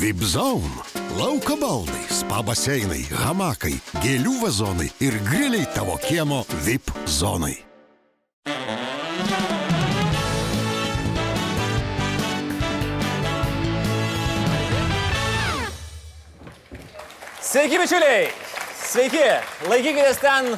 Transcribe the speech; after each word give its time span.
Vipzone. 0.00 0.64
Lauko 1.18 1.58
baldai, 1.60 2.06
spa 2.08 2.38
baseinai, 2.40 3.02
hamakai, 3.20 3.74
gėlių 4.00 4.38
vazonai 4.40 4.86
ir 5.04 5.18
griliai 5.26 5.66
tavo 5.74 5.98
kiemo 6.00 6.38
VIP 6.64 6.88
zonai. 7.04 7.58
Sveiki, 17.44 17.76
bičiuliai! 17.76 18.32
Sveiki! 18.80 19.28
Laikykitės 19.68 20.24
ten. 20.24 20.54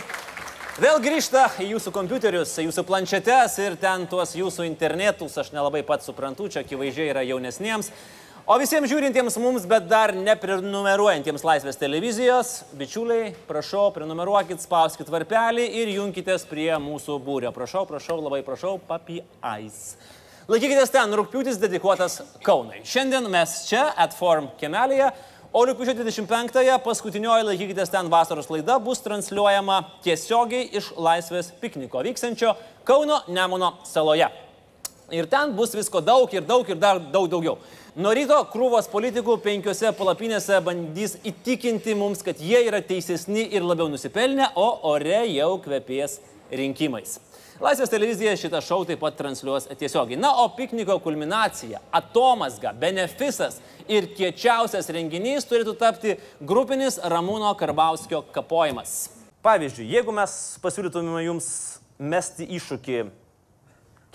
Vėl 0.78 1.02
grįžta 1.02 1.48
į 1.58 1.72
jūsų 1.74 1.90
kompiuterius, 1.98 2.54
jūsų 2.62 2.86
planšetes 2.86 3.58
ir 3.66 3.74
ten 3.80 4.06
tuos 4.06 4.38
jūsų 4.38 4.70
internetus, 4.70 5.34
aš 5.34 5.50
nelabai 5.50 5.82
pats 5.82 6.06
suprantu, 6.06 6.46
čia 6.46 6.62
akivaizdžiai 6.62 7.10
yra 7.10 7.26
jaunesniems. 7.26 7.90
O 8.42 8.56
visiems 8.58 8.90
žiūrintiems 8.90 9.36
mums, 9.38 9.62
bet 9.70 9.84
dar 9.86 10.10
neprenumeruojantiems 10.18 11.44
Laisvės 11.46 11.76
televizijos, 11.78 12.48
bičiuliai, 12.74 13.28
prašau, 13.46 13.84
prenumeruokit, 13.94 14.58
spauskit 14.64 15.12
varpelį 15.14 15.68
ir 15.78 15.92
junkitės 15.94 16.42
prie 16.50 16.72
mūsų 16.82 17.20
būrio. 17.22 17.52
Prašau, 17.54 17.84
prašau, 17.86 18.16
labai 18.18 18.40
prašau, 18.42 18.80
papi 18.88 19.20
ais. 19.46 19.94
Laikykitės 20.50 20.90
ten, 20.90 21.14
rūpiutis 21.14 21.60
dedikuotas 21.62 22.18
Kaunai. 22.42 22.80
Šiandien 22.82 23.28
mes 23.30 23.60
čia, 23.68 23.84
Atform 24.02 24.48
kemelėje, 24.58 25.12
o 25.54 25.62
rūpiučio 25.68 25.94
25-ąją 26.00 26.80
paskutinioji 26.82 27.46
laikykitės 27.46 27.94
ten 27.94 28.10
vasaros 28.10 28.50
laida 28.50 28.80
bus 28.82 29.04
transliuojama 29.06 29.84
tiesiogiai 30.02 30.66
iš 30.80 30.90
Laisvės 30.98 31.54
pikniko 31.62 32.02
vykstančio 32.08 32.56
Kauno 32.82 33.22
Nemuno 33.30 33.76
saloje. 33.86 34.32
Ir 35.12 35.30
ten 35.30 35.54
bus 35.54 35.76
visko 35.76 36.00
daug 36.02 36.34
ir 36.34 36.42
daug 36.48 36.66
ir 36.72 36.78
dar 36.80 36.98
daug 37.12 37.30
daugiau. 37.30 37.60
Nuo 37.92 38.08
ryto 38.16 38.38
krūvos 38.48 38.86
politikų 38.88 39.34
penkiose 39.44 39.90
palapinėse 39.92 40.56
bandys 40.64 41.18
įtikinti 41.28 41.92
mums, 41.92 42.22
kad 42.24 42.38
jie 42.40 42.62
yra 42.64 42.78
teisesni 42.80 43.42
ir 43.52 43.66
labiau 43.68 43.90
nusipelnę, 43.92 44.46
o 44.56 44.64
ore 44.88 45.18
jau 45.28 45.58
kvepės 45.60 46.14
rinkimais. 46.48 47.18
Laisvės 47.60 47.92
televizija 47.92 48.32
šitą 48.40 48.62
šou 48.64 48.86
taip 48.88 49.02
pat 49.02 49.18
transliuos 49.18 49.68
tiesiogiai. 49.76 50.16
Na, 50.16 50.30
o 50.40 50.46
pikniko 50.56 50.96
kulminacija, 51.04 51.82
atomasga, 51.92 52.72
benefisas 52.72 53.58
ir 53.84 54.08
kiečiausias 54.16 54.88
renginys 54.96 55.44
turėtų 55.50 55.76
tapti 55.76 56.16
grupinis 56.40 56.96
Ramūno 56.96 57.52
Karbauskio 57.60 58.22
kapojimas. 58.32 59.10
Pavyzdžiui, 59.44 59.90
jeigu 59.98 60.16
mes 60.16 60.38
pasiūlytumėme 60.64 61.26
jums 61.26 61.52
mesti 62.00 62.48
iššūkį, 62.56 63.04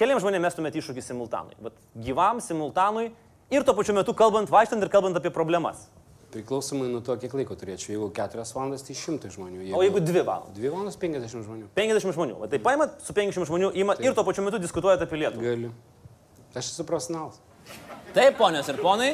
keliams 0.02 0.26
žmonėms 0.26 0.50
mestumėte 0.50 0.82
iššūkį 0.82 1.06
simultanui, 1.12 1.62
bet 1.62 1.78
gyvam 2.10 2.42
simultanui 2.42 3.12
ir 3.52 3.64
tuo 3.64 3.76
pačiu 3.78 3.96
metu 3.98 4.14
kalbant, 4.18 4.50
vaikštant 4.52 4.84
ir 4.84 4.92
kalbant 4.92 5.18
apie 5.20 5.32
problemas. 5.34 5.88
Priklausomai 6.34 6.90
nuo 6.92 7.00
to, 7.00 7.16
kiek 7.22 7.32
laiko 7.40 7.56
turėčiau. 7.56 7.94
Jeigu 7.94 8.10
4 8.16 8.44
valandas, 8.58 8.84
tai 8.84 8.96
100 9.00 9.32
žmonių. 9.32 9.70
O 9.72 9.84
jeigu 9.86 10.02
2 10.04 10.26
valandas? 10.28 10.58
2 10.60 10.72
valandas 10.74 11.00
50 11.00 11.46
žmonių. 11.48 11.70
50 11.78 12.16
žmonių. 12.18 12.36
Va, 12.42 12.50
tai 12.52 12.60
paimat 12.60 12.98
su 13.06 13.16
50 13.16 13.48
žmonių, 13.48 13.72
imat 13.80 14.04
ir 14.04 14.16
tuo 14.18 14.26
pačiu 14.28 14.44
metu 14.44 14.60
diskutuojate 14.60 15.08
apie 15.08 15.22
Lietuvą. 15.22 15.46
Galiu. 15.46 15.72
Aš 16.52 16.74
esu 16.74 16.84
profesionalas. 16.88 17.40
Taip, 18.12 18.36
ponios 18.40 18.68
ir 18.68 18.80
ponai, 18.84 19.14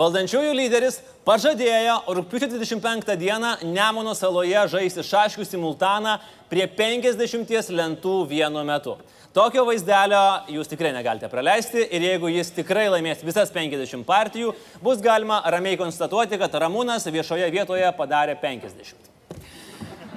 valdančiųjų 0.00 0.52
lyderis 0.58 1.00
pažadėjo 1.24 1.96
rūpiučio 2.18 2.50
25 2.52 3.16
dieną 3.20 3.54
Nemono 3.64 4.12
saloje 4.18 4.66
žaisti 4.74 5.04
šaškių 5.06 5.48
simultaną 5.48 6.18
prie 6.52 6.68
50 6.68 7.72
lentų 7.72 8.14
vienu 8.28 8.64
metu. 8.68 8.98
Tokio 9.30 9.62
vaizdelio 9.62 10.20
jūs 10.50 10.66
tikrai 10.66 10.90
negalite 10.90 11.28
praleisti 11.30 11.84
ir 11.94 12.02
jeigu 12.02 12.32
jis 12.32 12.48
tikrai 12.50 12.88
laimės 12.90 13.20
visas 13.22 13.52
50 13.54 14.02
partijų, 14.08 14.56
bus 14.82 14.98
galima 15.04 15.36
ramiai 15.54 15.78
konstatuoti, 15.78 16.34
kad 16.40 16.56
Ramūnas 16.64 17.06
viešoje 17.06 17.46
vietoje 17.54 17.92
padarė 17.94 18.34
50. 18.42 19.06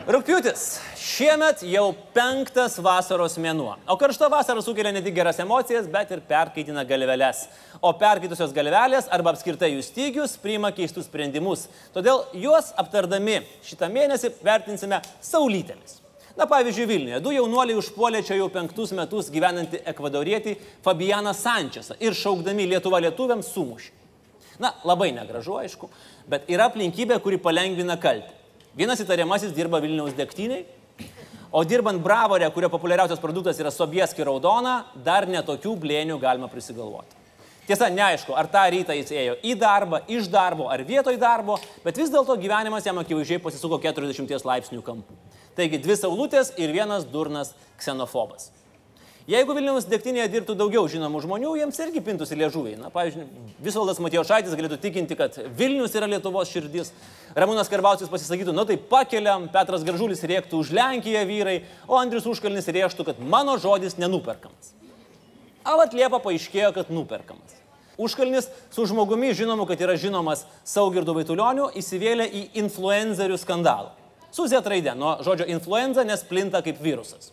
Rūpiutis. 0.10 0.66
Šiemet 0.98 1.62
jau 1.70 1.92
penktas 2.18 2.80
vasaros 2.82 3.38
mėnuo. 3.38 3.78
O 3.86 4.00
karšta 4.02 4.32
vasara 4.34 4.66
sukelia 4.66 4.90
ne 4.92 5.06
tik 5.06 5.14
geras 5.16 5.38
emocijas, 5.46 5.86
bet 5.94 6.10
ir 6.12 6.26
perkaitina 6.26 6.82
galvelės. 6.82 7.46
O 7.86 7.94
perkaitusios 7.94 8.52
galvelės 8.56 9.14
arba 9.14 9.36
apskritai 9.36 9.76
jų 9.76 9.86
stygius 9.86 10.40
priima 10.42 10.74
keistus 10.74 11.06
sprendimus. 11.06 11.70
Todėl 11.94 12.26
juos 12.34 12.74
aptardami 12.82 13.44
šitą 13.62 13.94
mėnesį 13.94 14.34
vertinsime 14.42 15.06
saulytėmis. 15.22 16.02
Na 16.38 16.48
pavyzdžiui, 16.50 16.88
Vilniuje 16.90 17.20
du 17.22 17.32
jaunuoliai 17.36 17.78
užpuolė 17.78 18.24
čia 18.26 18.40
jau 18.40 18.48
penktus 18.54 18.94
metus 18.98 19.30
gyvenantį 19.34 19.84
ekvadorietį 19.92 20.56
Fabianą 20.86 21.34
Sančesą 21.38 22.00
ir 22.02 22.18
šaukdami 22.18 22.66
Lietuvą 22.72 23.04
lietuviams 23.06 23.52
sumušė. 23.54 23.92
Na, 24.62 24.74
labai 24.86 25.12
negražu, 25.14 25.56
aišku, 25.62 25.90
bet 26.30 26.50
yra 26.50 26.70
aplinkybė, 26.70 27.20
kuri 27.22 27.38
palengvina 27.42 27.98
kaltę. 28.02 28.34
Vienas 28.78 29.02
įtariamasis 29.02 29.54
dirba 29.54 29.82
Vilniaus 29.82 30.16
degtiniai, 30.18 30.64
o 31.54 31.62
dirbant 31.66 32.02
Bravorė, 32.02 32.50
kurio 32.54 32.70
populiariausias 32.74 33.22
produktas 33.22 33.60
yra 33.62 33.74
Sobieski 33.74 34.26
raudona, 34.26 34.80
dar 35.06 35.30
netokių 35.30 35.76
blėnių 35.82 36.18
galima 36.22 36.50
prisigalvoti. 36.50 37.22
Tiesa, 37.68 37.88
neaišku, 37.94 38.34
ar 38.36 38.50
tą 38.52 38.66
rytą 38.74 38.96
jis 38.98 39.14
ėjo 39.14 39.38
į 39.46 39.54
darbą, 39.62 40.02
iš 40.12 40.26
darbo 40.32 40.66
ar 40.74 40.82
vietoj 40.84 41.16
darbo, 41.22 41.56
bet 41.86 42.02
vis 42.02 42.12
dėlto 42.12 42.36
gyvenimas 42.42 42.84
jam 42.90 42.98
akivaizdžiai 43.00 43.40
pasisuko 43.42 43.80
40 43.82 44.50
laipsnių 44.50 44.82
kampų. 44.84 45.16
Taigi 45.58 45.80
dvi 45.82 45.98
saulutės 46.00 46.54
ir 46.58 46.74
vienas 46.74 47.06
durnas 47.10 47.54
ksenofobas. 47.78 48.52
Jeigu 49.24 49.54
Vilniaus 49.56 49.86
degtinėje 49.88 50.26
dirbtų 50.34 50.54
daugiau 50.60 50.84
žinomų 50.92 51.22
žmonių, 51.24 51.54
jiems 51.56 51.78
irgi 51.80 52.02
pintųsi 52.04 52.36
liežuviai. 52.36 52.76
Na, 52.76 52.90
pavyzdžiui, 52.92 53.24
Visvaldas 53.64 54.02
Matijošaitis 54.04 54.56
galėtų 54.60 54.82
tikinti, 54.84 55.16
kad 55.16 55.38
Vilnius 55.56 55.96
yra 55.96 56.10
Lietuvos 56.12 56.52
širdis. 56.52 56.92
Ramūnas 57.32 57.72
Karbauskis 57.72 58.12
pasisakytų, 58.12 58.52
nu 58.52 58.68
tai 58.68 58.76
pakeliam, 58.76 59.48
Petras 59.54 59.88
Gražulis 59.88 60.26
rėktų 60.28 60.60
už 60.60 60.74
Lenkiją 60.76 61.24
vyrai, 61.30 61.56
o 61.88 61.96
Andrius 62.02 62.28
Užkalnis 62.28 62.68
rėktų, 62.68 63.08
kad 63.08 63.24
mano 63.24 63.56
žodis 63.64 63.96
nenuperkamas. 63.96 64.76
Avat 65.64 65.96
Liepa 65.96 66.20
paaiškėjo, 66.20 66.76
kad 66.76 66.92
nuperkamas. 66.92 67.56
Užkalnis 67.96 68.52
su 68.76 68.84
žmogumi 68.92 69.32
žinomu, 69.38 69.64
kad 69.70 69.80
yra 69.80 69.96
žinomas 69.96 70.44
Saugirdu 70.68 71.16
Vaitulioniu, 71.16 71.72
įsivėlė 71.80 72.28
į 72.28 72.48
influencerių 72.60 73.40
skandalą. 73.40 73.94
Su 74.34 74.48
Z 74.50 74.66
raidė, 74.66 74.96
nuo 74.98 75.20
žodžio 75.22 75.46
influenza, 75.54 76.04
nes 76.08 76.26
plinta 76.26 76.64
kaip 76.66 76.80
virusas. 76.82 77.30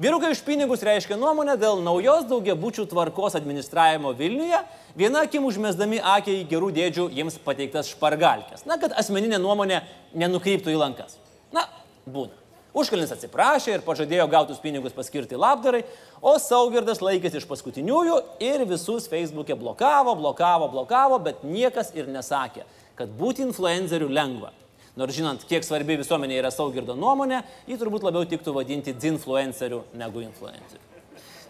Vyrukai 0.00 0.32
už 0.34 0.40
pinigus 0.42 0.80
reiškia 0.82 1.14
nuomonę 1.14 1.54
dėl 1.60 1.78
naujos 1.84 2.24
daugiabučių 2.26 2.88
tvarkos 2.90 3.36
administravimo 3.38 4.10
Vilniuje, 4.18 4.58
viena 4.98 5.22
akim 5.22 5.44
užmesdami 5.46 6.00
akį 6.02 6.40
į 6.40 6.46
gerų 6.50 6.70
dėdžių 6.74 7.04
jiems 7.14 7.36
pateiktas 7.44 7.92
špargalkės. 7.92 8.64
Na, 8.66 8.80
kad 8.82 8.96
asmeninė 8.98 9.38
nuomonė 9.38 9.84
nenukryptų 10.18 10.74
į 10.74 10.80
lankas. 10.80 11.14
Na, 11.54 11.68
būna. 12.10 12.34
Užkalnis 12.74 13.12
atsiprašė 13.14 13.76
ir 13.76 13.86
pažadėjo 13.86 14.26
gautus 14.32 14.58
pinigus 14.58 14.96
paskirti 14.96 15.38
labdarai, 15.38 15.84
o 16.18 16.34
Saugirdas 16.42 16.98
laikėsi 17.04 17.38
iš 17.38 17.46
paskutiniųjų 17.46 18.18
ir 18.42 18.64
visus 18.66 19.06
Facebook'e 19.12 19.54
blokavo, 19.54 20.16
blokavo, 20.18 20.72
blokavo, 20.72 21.20
bet 21.22 21.46
niekas 21.46 21.94
ir 21.94 22.10
nesakė, 22.10 22.66
kad 22.98 23.14
būti 23.14 23.46
influenceriu 23.46 24.10
lengva. 24.10 24.50
Nors 24.94 25.16
žinant, 25.16 25.42
kiek 25.50 25.64
svarbi 25.66 25.96
visuomenė 25.98 26.36
yra 26.38 26.50
Saugirdo 26.54 26.94
nuomonė, 26.94 27.40
jį 27.66 27.78
turbūt 27.80 28.04
labiau 28.06 28.26
tiktų 28.30 28.54
vadinti 28.54 28.94
dinfluenceriu 28.94 29.82
negu 29.98 30.22
influenceriu. 30.22 30.82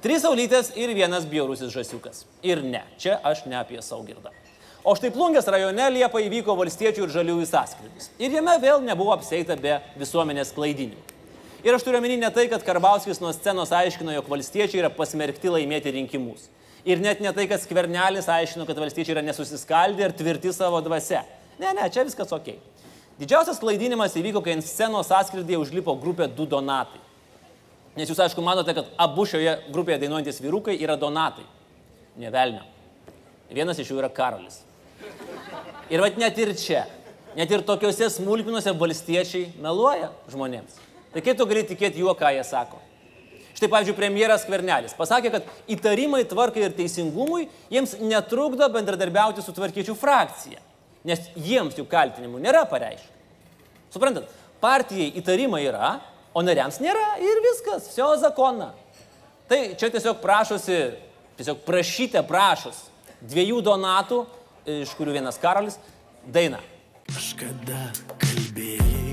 Trys 0.04 0.24
saulytės 0.24 0.70
ir 0.80 0.92
vienas 0.96 1.26
bjaurusis 1.28 1.72
žasiukas. 1.72 2.24
Ir 2.44 2.60
ne, 2.64 2.82
čia 3.00 3.18
aš 3.24 3.46
ne 3.48 3.56
apie 3.60 3.80
Saugirdą. 3.84 4.32
O 4.84 4.92
štai 4.96 5.08
Plungės 5.12 5.46
rajone 5.48 5.86
Liepa 5.94 6.20
įvyko 6.20 6.56
valstiečių 6.58 7.06
ir 7.06 7.12
žaliųjų 7.12 7.46
sąskrydis. 7.48 8.10
Ir 8.20 8.36
jame 8.36 8.56
vėl 8.60 8.82
nebuvo 8.84 9.14
apseita 9.14 9.56
be 9.56 9.78
visuomenės 9.96 10.52
klaidinių. 10.52 11.00
Ir 11.64 11.72
aš 11.72 11.86
turiu 11.86 11.96
omeny 12.02 12.18
ne 12.20 12.28
tai, 12.28 12.44
kad 12.52 12.64
Karbauskis 12.64 13.22
nuo 13.24 13.30
scenos 13.32 13.72
aiškino, 13.72 14.12
jog 14.12 14.28
valstiečiai 14.28 14.82
yra 14.82 14.92
pasmerkti 14.92 15.48
laimėti 15.48 15.94
rinkimus. 15.96 16.50
Ir 16.84 17.00
net 17.00 17.24
ne 17.24 17.32
tai, 17.32 17.46
kad 17.48 17.64
Skvernelis 17.64 18.28
aiškino, 18.28 18.66
kad 18.68 18.76
valstiečiai 18.76 19.16
yra 19.16 19.24
nesusiskaldę 19.24 20.04
ir 20.04 20.12
tvirti 20.16 20.52
savo 20.52 20.84
dvasia. 20.84 21.22
Ne, 21.56 21.72
ne, 21.72 21.88
čia 21.88 22.04
viskas 22.04 22.36
ok. 22.36 22.52
Didžiausias 23.18 23.60
klaidinimas 23.62 24.16
įvyko, 24.18 24.42
kai 24.42 24.56
ant 24.56 24.66
scenos 24.66 25.06
sąskridėje 25.10 25.60
užlipo 25.62 25.94
grupė 26.02 26.26
du 26.34 26.48
donatai. 26.50 26.98
Nes 27.94 28.10
jūs 28.10 28.18
aišku 28.24 28.42
manote, 28.42 28.74
kad 28.74 28.88
abu 28.98 29.22
šioje 29.28 29.52
grupėje 29.70 30.00
dainuojantis 30.02 30.40
vyrukai 30.42 30.74
yra 30.82 30.96
donatai. 30.98 31.44
Nevelnio. 32.18 32.64
Vienas 33.54 33.78
iš 33.78 33.92
jų 33.92 34.00
yra 34.00 34.10
Karolis. 34.10 34.64
Ir 35.92 36.02
vad 36.02 36.18
net 36.18 36.38
ir 36.42 36.50
čia, 36.58 36.86
net 37.38 37.50
ir 37.54 37.62
tokiuose 37.66 38.08
smulkinuose 38.16 38.74
valstiečiai 38.78 39.52
meluoja 39.62 40.10
žmonėms. 40.32 40.80
Tai 41.14 41.22
kaip 41.22 41.38
tu 41.38 41.46
gali 41.46 41.62
tikėti 41.68 42.02
juo, 42.02 42.16
ką 42.18 42.32
jie 42.34 42.42
sako? 42.46 42.80
Štai, 43.54 43.68
pavyzdžiui, 43.70 43.94
premjeras 43.94 44.42
Kvernelis 44.48 44.96
pasakė, 44.98 45.30
kad 45.30 45.50
įtarimai 45.70 46.24
tvarkai 46.26 46.64
ir 46.66 46.72
teisingumui 46.74 47.46
jiems 47.70 47.94
netrukdo 48.02 48.66
bendradarbiauti 48.74 49.44
su 49.44 49.54
tvarkiečių 49.54 49.94
frakcija, 49.94 50.58
nes 51.04 51.28
jiems 51.36 51.76
jų 51.78 51.86
kaltinimų 51.90 52.40
nėra 52.42 52.64
pareiškę. 52.68 53.10
Suprantat, 53.94 54.30
partijai 54.62 55.12
įtarimai 55.20 55.62
yra, 55.68 55.98
o 56.34 56.42
nariams 56.42 56.80
nėra 56.82 57.14
ir 57.22 57.42
viskas, 57.44 57.90
viso 57.92 58.08
zakona. 58.18 58.72
Tai 59.48 59.60
čia 59.78 59.90
tiesiog 59.92 60.22
prašosi, 60.24 60.78
tiesiog 61.38 61.60
prašyte 61.66 62.24
prašos 62.26 62.86
dviejų 63.24 63.60
donatų, 63.64 64.24
iš 64.82 64.96
kurių 64.98 65.18
vienas 65.18 65.38
karalis, 65.40 65.78
daina. 66.24 66.62
Kažkada 67.12 67.90
kalbėjai. 68.16 69.04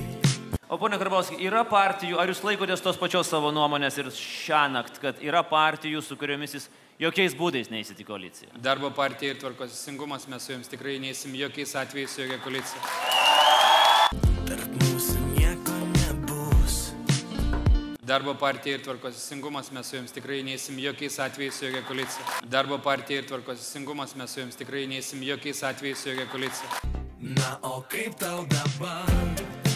O 0.71 0.77
ponia 0.79 0.95
Karbauskis, 0.95 1.35
yra 1.43 1.65
partijų, 1.67 2.15
ar 2.15 2.29
jūs 2.31 2.39
laikotės 2.47 2.79
tos 2.79 2.95
pačios 2.95 3.27
savo 3.27 3.49
nuomonės 3.51 3.97
ir 3.99 4.07
šią 4.15 4.61
naktį, 4.71 5.01
kad 5.03 5.17
yra 5.19 5.41
partijų, 5.43 5.99
su 5.99 6.15
kuriomis 6.15 6.55
jis 6.55 6.69
jokiais 7.01 7.33
būdais 7.37 7.71
neįsit 7.73 8.03
į 8.03 8.05
koaliciją? 8.05 8.51
Darbo 8.61 8.91
partija 8.93 9.33
ir 9.33 9.41
tvarkos 9.41 9.73
teisingumas 9.73 10.27
mes 10.29 10.45
su 10.45 10.53
jums 10.53 10.69
tikrai 10.71 10.99
neįsim 11.01 11.33
jokiais 11.39 11.75
atvejais 11.81 12.13
su 12.13 12.21
jokia 12.21 12.39
koalicija. 12.43 12.81
Darbo 18.11 18.33
partija 18.35 18.75
ir 18.75 18.83
tvarkos 18.83 19.15
teisingumas 19.15 19.71
mes 19.71 19.87
su 19.87 19.95
jums 19.95 20.11
tikrai 20.11 20.41
neįsim 20.43 20.79
jokiais 20.83 21.19
atvejais 21.25 21.57
su 21.57 21.65
jokia 21.65 21.83
koalicija. 21.87 22.41
Darbo 22.51 22.77
partija 22.83 23.23
ir 23.23 23.29
tvarkos 23.29 23.63
teisingumas 23.63 24.15
mes 24.19 24.35
su 24.35 24.43
jums 24.43 24.59
tikrai 24.59 24.85
neįsim 24.91 25.23
jokiais 25.23 25.63
atvejais 25.63 26.03
su 26.03 26.11
jokia 26.11 26.27
koalicija. 26.33 26.69
Na, 27.21 27.57
o 27.61 27.81
kaip 27.89 28.19
tau 28.19 28.45
dabar? 28.51 29.70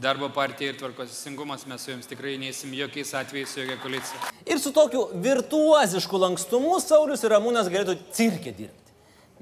Darbo 0.00 0.30
partija 0.32 0.70
ir 0.72 0.78
tvarkos 0.80 1.10
teisingumas 1.12 1.66
mes 1.68 1.82
su 1.84 1.90
jums 1.90 2.06
tikrai 2.08 2.38
neįsim 2.40 2.72
jokiais 2.72 3.10
atvejais 3.18 3.50
jokia 3.58 3.74
koalicija. 3.82 4.30
Ir 4.48 4.56
su 4.62 4.72
tokiu 4.72 5.02
virtuozišku 5.12 6.20
lankstumu 6.22 6.78
Saulis 6.80 7.20
ir 7.20 7.34
Ramūnas 7.34 7.68
galėtų 7.68 7.98
cirke 8.16 8.54
dirbti. 8.56 8.94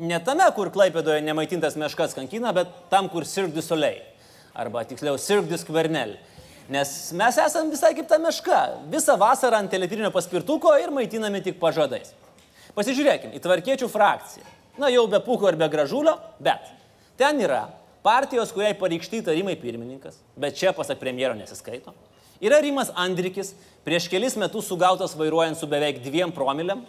Ne 0.03 0.19
tame, 0.27 0.49
kur 0.57 0.73
Klaipėdoje 0.75 1.23
nemaitintas 1.23 1.79
meškas 1.79 2.17
kankina, 2.19 2.51
bet 2.57 2.75
tam, 2.91 3.07
kur 3.07 3.23
du 3.55 3.63
Soleil. 3.63 4.03
Arba 4.55 4.83
tiksliau 4.83 5.15
du 5.47 5.59
Skvernel. 5.59 6.17
Nes 6.69 7.13
mes 7.13 7.39
esame 7.39 7.71
visai 7.71 7.95
kaip 7.95 8.09
ta 8.09 8.19
meška. 8.19 8.83
Visą 8.91 9.17
vasarą 9.17 9.63
ant 9.63 9.71
teletrinio 9.71 10.11
paspirtuko 10.11 10.75
ir 10.83 10.91
maitinami 10.91 11.41
tik 11.41 11.61
pažadais. 11.61 12.11
Pasižiūrėkime 12.75 13.39
į 13.39 13.41
tvarkiečių 13.47 13.87
frakciją. 13.89 14.45
Na 14.79 14.91
jau 14.91 15.07
be 15.07 15.21
puko 15.23 15.49
ir 15.49 15.57
be 15.57 15.69
gražulio, 15.69 16.19
bet 16.41 16.67
ten 17.17 17.39
yra 17.39 17.69
partijos, 18.05 18.53
kuriai 18.55 18.77
pareikšti 18.79 19.23
įtarimai 19.23 19.57
pirmininkas, 19.61 20.21
bet 20.39 20.57
čia 20.59 20.73
pasak 20.77 21.01
premjero 21.01 21.37
nesiskaito. 21.39 21.95
Yra 22.41 22.61
Rimas 22.63 22.93
Andrikis, 22.95 23.53
prieš 23.87 24.07
kelis 24.11 24.37
metus 24.39 24.69
sugautas 24.71 25.17
vairuojant 25.19 25.59
su 25.59 25.67
beveik 25.67 25.99
dviem 26.05 26.31
promiliam. 26.35 26.85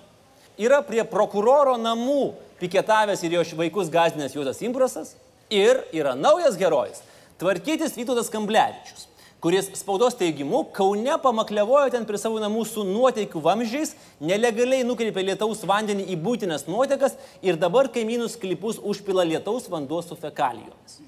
Yra 0.60 0.84
prie 0.86 1.02
prokuroro 1.08 1.74
namų 1.80 2.36
piketavęs 2.60 3.24
ir 3.26 3.40
jo 3.40 3.44
vaikus 3.58 3.90
gazdinęs 3.90 4.36
Jūzas 4.38 4.62
Imbrasas. 4.62 5.16
Ir 5.50 5.82
yra 5.96 6.14
naujas 6.14 6.60
herojus- 6.60 7.02
tvarkytis 7.42 7.98
Vytautas 7.98 8.30
Kamblevičius, 8.30 9.09
kuris 9.42 9.70
spaudos 9.74 10.18
teigimu 10.20 10.64
Kaune 10.76 11.18
pamaklevojo 11.24 11.90
ten 11.94 12.06
prie 12.08 12.20
savo 12.20 12.40
namų 12.44 12.66
su 12.68 12.84
nuoteikių 12.88 13.42
vamzdžiais, 13.44 13.94
nelegaliai 14.20 14.86
nukreipė 14.88 15.24
lietaus 15.32 15.64
vandenį 15.68 16.10
į 16.14 16.18
būtinas 16.24 16.68
nuotekas 16.68 17.16
ir 17.46 17.60
dabar 17.60 17.88
kaimynus 17.94 18.36
klipus 18.40 18.82
užpila 18.84 19.24
lietaus 19.28 19.70
vanduo 19.72 20.02
su 20.04 20.18
fekalijomis. 20.20 21.00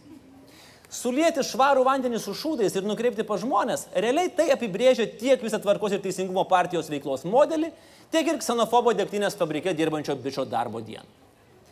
Sulieti 0.91 1.43
švarų 1.47 1.85
vandenį 1.87 2.19
su 2.19 2.33
šūdais 2.35 2.73
ir 2.75 2.83
nukreipti 2.83 3.23
pa 3.23 3.37
žmonės, 3.39 3.85
realiai 3.95 4.31
tai 4.35 4.49
apibrėžia 4.51 5.07
tiek 5.07 5.39
visą 5.39 5.59
tvarkos 5.63 5.95
ir 5.95 6.03
teisingumo 6.03 6.43
partijos 6.49 6.91
veiklos 6.91 7.23
modelį, 7.23 7.69
tiek 8.11 8.27
ir 8.27 8.39
ksenofobo 8.41 8.91
degtinės 8.95 9.39
fabrike 9.39 9.71
dirbančio 9.75 10.17
bičio 10.19 10.43
darbo 10.43 10.83
dieną. 10.83 11.07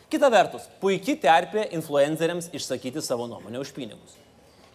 Kita 0.10 0.32
vertus, 0.32 0.64
puikiai 0.80 1.20
terpė 1.20 1.68
influenceriams 1.76 2.48
išsakyti 2.56 3.04
savo 3.04 3.28
nuomonę 3.30 3.60
už 3.60 3.76
pinigus. 3.76 4.16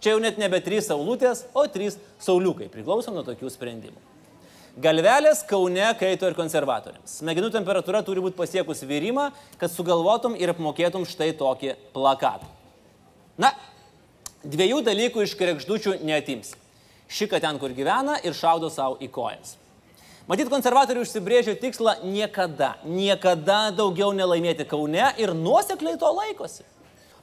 Čia 0.05 0.13
jau 0.13 0.21
net 0.21 0.37
nebe 0.37 0.59
trys 0.61 0.85
saulutės, 0.91 1.47
o 1.57 1.63
trys 1.73 1.95
sauliukai, 2.21 2.67
priklauso 2.69 3.09
nuo 3.09 3.23
tokių 3.25 3.49
sprendimų. 3.49 3.97
Galvelės 4.85 5.41
Kaune 5.49 5.87
kaito 5.97 6.29
ir 6.29 6.35
konservatoriams. 6.37 7.15
Smegenų 7.23 7.49
temperatūra 7.55 8.03
turi 8.05 8.21
būti 8.21 8.37
pasiekus 8.37 8.83
virimą, 8.85 9.31
kad 9.57 9.73
sugalvotum 9.73 10.35
ir 10.37 10.53
apmokėtum 10.53 11.07
štai 11.09 11.31
tokį 11.39 11.73
plakatą. 11.97 12.51
Na, 13.41 13.55
dviejų 14.45 14.83
dalykų 14.85 15.25
iš 15.25 15.39
krekždučių 15.41 15.97
neatims. 16.05 16.53
Šika 17.09 17.41
ten, 17.41 17.57
kur 17.63 17.73
gyvena 17.73 18.19
ir 18.21 18.37
šaudo 18.37 18.69
savo 18.69 19.01
į 19.01 19.09
kojas. 19.09 19.57
Matyt, 20.29 20.53
konservatoriai 20.53 21.09
užsibrėžė 21.09 21.57
tikslą 21.65 22.03
niekada, 22.05 22.75
niekada 22.85 23.71
daugiau 23.73 24.13
nelaimėti 24.13 24.69
Kaune 24.69 25.15
ir 25.17 25.33
nuosekliai 25.33 25.97
to 25.97 26.13
laikosi. 26.13 26.69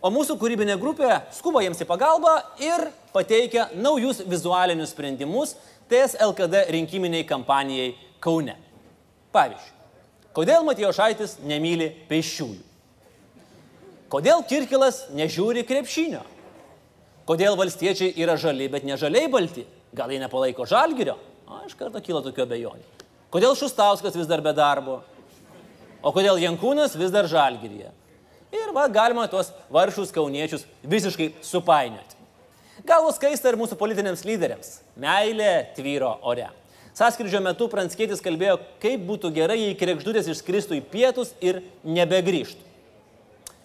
O 0.01 0.09
mūsų 0.09 0.33
kūrybinė 0.42 0.80
grupė 0.81 1.12
skuba 1.36 1.62
jiems 1.62 1.83
į 1.83 1.86
pagalbą 1.86 2.33
ir 2.62 2.88
pateikia 3.13 3.68
naujus 3.77 4.24
vizualinius 4.25 4.95
sprendimus 4.95 5.53
TS 5.92 6.15
LKD 6.25 6.65
rinkiminiai 6.74 7.27
kampanijai 7.30 7.94
Kaune. 8.21 8.56
Pavyzdžiui, 9.31 9.77
kodėl 10.33 10.65
Matijo 10.65 10.89
Šaitis 10.95 11.38
nemyli 11.45 11.92
pėsčiųjų? 12.09 12.65
Kodėl 14.12 14.42
Kirkilas 14.50 15.06
nežiūri 15.15 15.63
krepšinio? 15.69 16.25
Kodėl 17.30 17.56
valstiečiai 17.56 18.12
yra 18.19 18.36
žali, 18.42 18.68
bet 18.74 18.83
ne 18.83 18.98
žaliai 19.00 19.30
balti? 19.31 19.63
Gal 19.95 20.12
jie 20.12 20.19
nepalaiko 20.19 20.65
žalgirio? 20.68 21.15
O, 21.45 21.62
iš 21.68 21.77
karto 21.80 22.01
kyla 22.03 22.24
tokių 22.25 22.44
abejonių. 22.44 22.86
Kodėl 23.31 23.56
Šustauskas 23.56 24.18
vis 24.18 24.27
dar 24.27 24.42
be 24.44 24.51
darbo? 24.57 25.00
O 26.01 26.12
kodėl 26.12 26.42
Jankūnas 26.42 26.98
vis 27.00 27.13
dar 27.13 27.30
žalgiryje? 27.30 27.94
Ir 28.51 28.71
va, 28.75 28.88
galima 28.92 29.27
tuos 29.31 29.51
varšus 29.71 30.12
kauniečius 30.15 30.65
visiškai 30.83 31.31
supainioti. 31.45 32.18
Galvos 32.88 33.19
kaista 33.21 33.51
ir 33.51 33.59
mūsų 33.59 33.77
politiniams 33.80 34.25
lyderiams. 34.25 34.80
Meilė 35.00 35.69
tvyro 35.77 36.15
ore. 36.27 36.50
Saskridžio 36.98 37.39
metu 37.44 37.69
Pranskėtis 37.71 38.24
kalbėjo, 38.24 38.57
kaip 38.81 39.06
būtų 39.07 39.31
gerai, 39.36 39.59
jei 39.62 39.77
krekždutės 39.80 40.27
išskristų 40.33 40.81
į 40.81 40.83
pietus 40.92 41.31
ir 41.39 41.62
nebegrįžtų. 41.88 42.68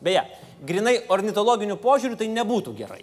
Beje, 0.07 0.23
grinai 0.69 1.01
ornitologiniu 1.11 1.79
požiūriu 1.81 2.19
tai 2.21 2.29
nebūtų 2.31 2.77
gerai. 2.79 3.03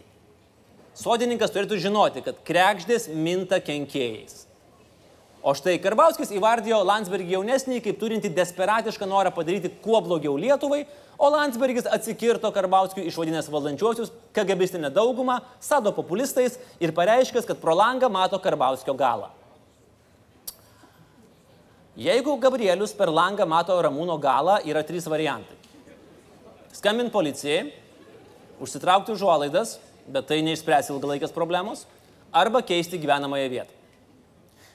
Sodininkas 0.96 1.52
turėtų 1.52 1.82
žinoti, 1.82 2.22
kad 2.24 2.40
krekždės 2.46 3.10
minta 3.10 3.60
kenkėjais. 3.60 4.46
O 5.44 5.52
štai 5.52 5.76
Karbauskis 5.84 6.30
įvardijo 6.32 6.78
Landsbergį 6.88 7.34
jaunesnį 7.36 7.82
kaip 7.84 7.98
turinti 8.00 8.30
desperatišką 8.32 9.04
norą 9.04 9.34
padaryti 9.36 9.74
kuo 9.84 10.00
blogiau 10.00 10.38
Lietuvai, 10.40 10.86
o 11.20 11.28
Landsbergis 11.28 11.90
atsikirto 11.92 12.48
Karbauskiui 12.56 13.10
išvadinęs 13.10 13.50
valdančiuosius 13.52 14.14
KGBistinę 14.32 14.88
daugumą, 14.96 15.42
sado 15.60 15.92
populistais 15.92 16.56
ir 16.80 16.96
pareiškęs, 16.96 17.50
kad 17.50 17.60
pro 17.60 17.76
langą 17.76 18.08
mato 18.08 18.40
Karbauskio 18.40 18.96
galą. 18.96 19.34
Jeigu 22.00 22.38
Gabrielius 22.40 22.96
per 22.96 23.12
langą 23.12 23.44
mato 23.44 23.76
Ramūno 23.84 24.16
galą, 24.24 24.62
yra 24.64 24.82
trys 24.88 25.12
variantai. 25.12 25.60
Skambint 26.74 27.12
policijai, 27.12 27.68
užsitraukti 28.64 29.12
užuolaidas, 29.12 29.76
bet 30.08 30.32
tai 30.32 30.40
neišspręs 30.48 30.96
ilgalaikės 30.96 31.36
problemos, 31.36 31.84
arba 32.32 32.64
keisti 32.64 32.98
gyvenamąją 32.98 33.52
vietą. 33.52 33.83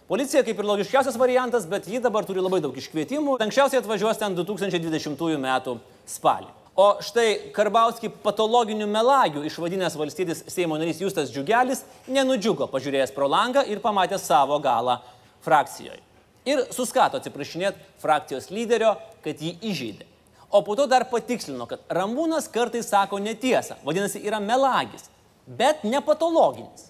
Policija 0.09 0.41
kaip 0.41 0.57
ir 0.57 0.65
logiškiausias 0.65 1.19
variantas, 1.21 1.67
bet 1.69 1.85
ji 1.85 1.99
dabar 2.01 2.25
turi 2.25 2.41
labai 2.41 2.63
daug 2.65 2.77
iškvietimų. 2.81 3.35
Anksčiausiai 3.45 3.83
atvažiuos 3.83 4.17
ten 4.17 4.33
2020 4.39 5.35
m. 5.37 5.75
spalį. 6.09 6.49
O 6.79 6.87
štai 7.05 7.51
Karbauskį 7.53 8.09
patologinių 8.23 8.87
melagių 8.89 9.43
išvadinęs 9.51 9.99
valstybės 10.01 10.45
Seimo 10.49 10.79
narys 10.81 11.03
Justas 11.03 11.29
Džiugelis 11.35 11.83
nenudžiugo 12.09 12.71
pažiūrėjęs 12.73 13.13
pro 13.13 13.29
langą 13.29 13.67
ir 13.69 13.83
pamatęs 13.85 14.25
savo 14.31 14.57
galą 14.65 14.97
frakcijoje. 15.45 16.01
Ir 16.49 16.65
suskato 16.73 17.21
atsiprašinėti 17.21 18.01
frakcijos 18.01 18.49
lyderio, 18.49 18.95
kad 19.27 19.45
jį 19.45 19.59
įžeidė. 19.61 20.09
O 20.49 20.63
po 20.65 20.79
to 20.79 20.89
dar 20.89 21.05
patikslino, 21.13 21.69
kad 21.69 21.85
Ramūnas 21.93 22.49
kartais 22.49 22.89
sako 22.89 23.21
netiesą, 23.21 23.77
vadinasi, 23.85 24.25
yra 24.25 24.41
melagis, 24.41 25.11
bet 25.45 25.85
ne 25.85 26.01
patologinis. 26.01 26.89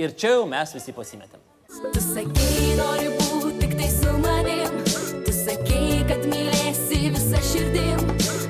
Ir 0.00 0.18
čia 0.18 0.34
jau 0.40 0.50
mes 0.50 0.74
visi 0.74 0.96
pasimetėm. 0.96 1.51
Tu 1.82 1.98
sakei, 1.98 2.76
nori 2.78 3.08
būti 3.18 3.56
tik 3.58 3.72
tai 3.74 3.88
su 3.90 4.12
manim. 4.22 4.74
Tu 5.26 5.32
sakei, 5.34 6.04
kad 6.06 6.22
mylėsi 6.30 7.08
visą 7.10 7.40
širdim. 7.42 8.04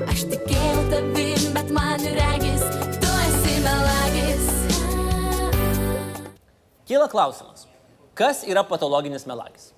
Aš 0.04 0.26
tikėjau 0.28 0.82
tavim, 0.90 1.46
bet 1.54 1.70
man 1.72 2.04
regis, 2.18 2.66
tu 3.00 3.12
esi 3.22 3.54
melagis. 3.64 4.50
Kyla 6.84 7.06
klausimas, 7.08 7.64
kas 8.12 8.42
yra 8.44 8.66
patologinis 8.68 9.24
melagis? 9.24 9.70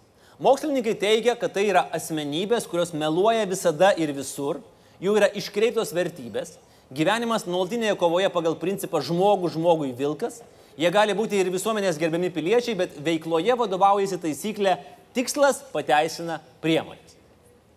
Mokslininkai 0.42 0.96
teigia, 0.98 1.36
kad 1.38 1.54
tai 1.54 1.68
yra 1.68 1.84
asmenybės, 1.94 2.66
kurios 2.66 2.90
meluoja 2.90 3.46
visada 3.46 3.92
ir 3.94 4.10
visur, 4.18 4.64
jų 4.98 5.14
yra 5.20 5.30
iškreiptos 5.30 5.94
vertybės, 5.94 6.56
gyvenimas 6.90 7.46
nuolatinėje 7.46 7.94
kovoje 8.02 8.34
pagal 8.34 8.58
principą 8.58 8.98
žmogų 8.98 9.54
žmogui 9.54 9.94
vilkas, 9.94 10.42
jie 10.80 10.90
gali 10.94 11.14
būti 11.16 11.38
ir 11.40 11.50
visuomenės 11.54 11.98
gerbiami 12.00 12.30
piliečiai, 12.34 12.76
bet 12.78 12.94
veikloje 13.04 13.56
vadovaujasi 13.58 14.20
taisyklė 14.22 14.76
tikslas 15.16 15.62
pateisina 15.72 16.40
priemonės. 16.64 17.18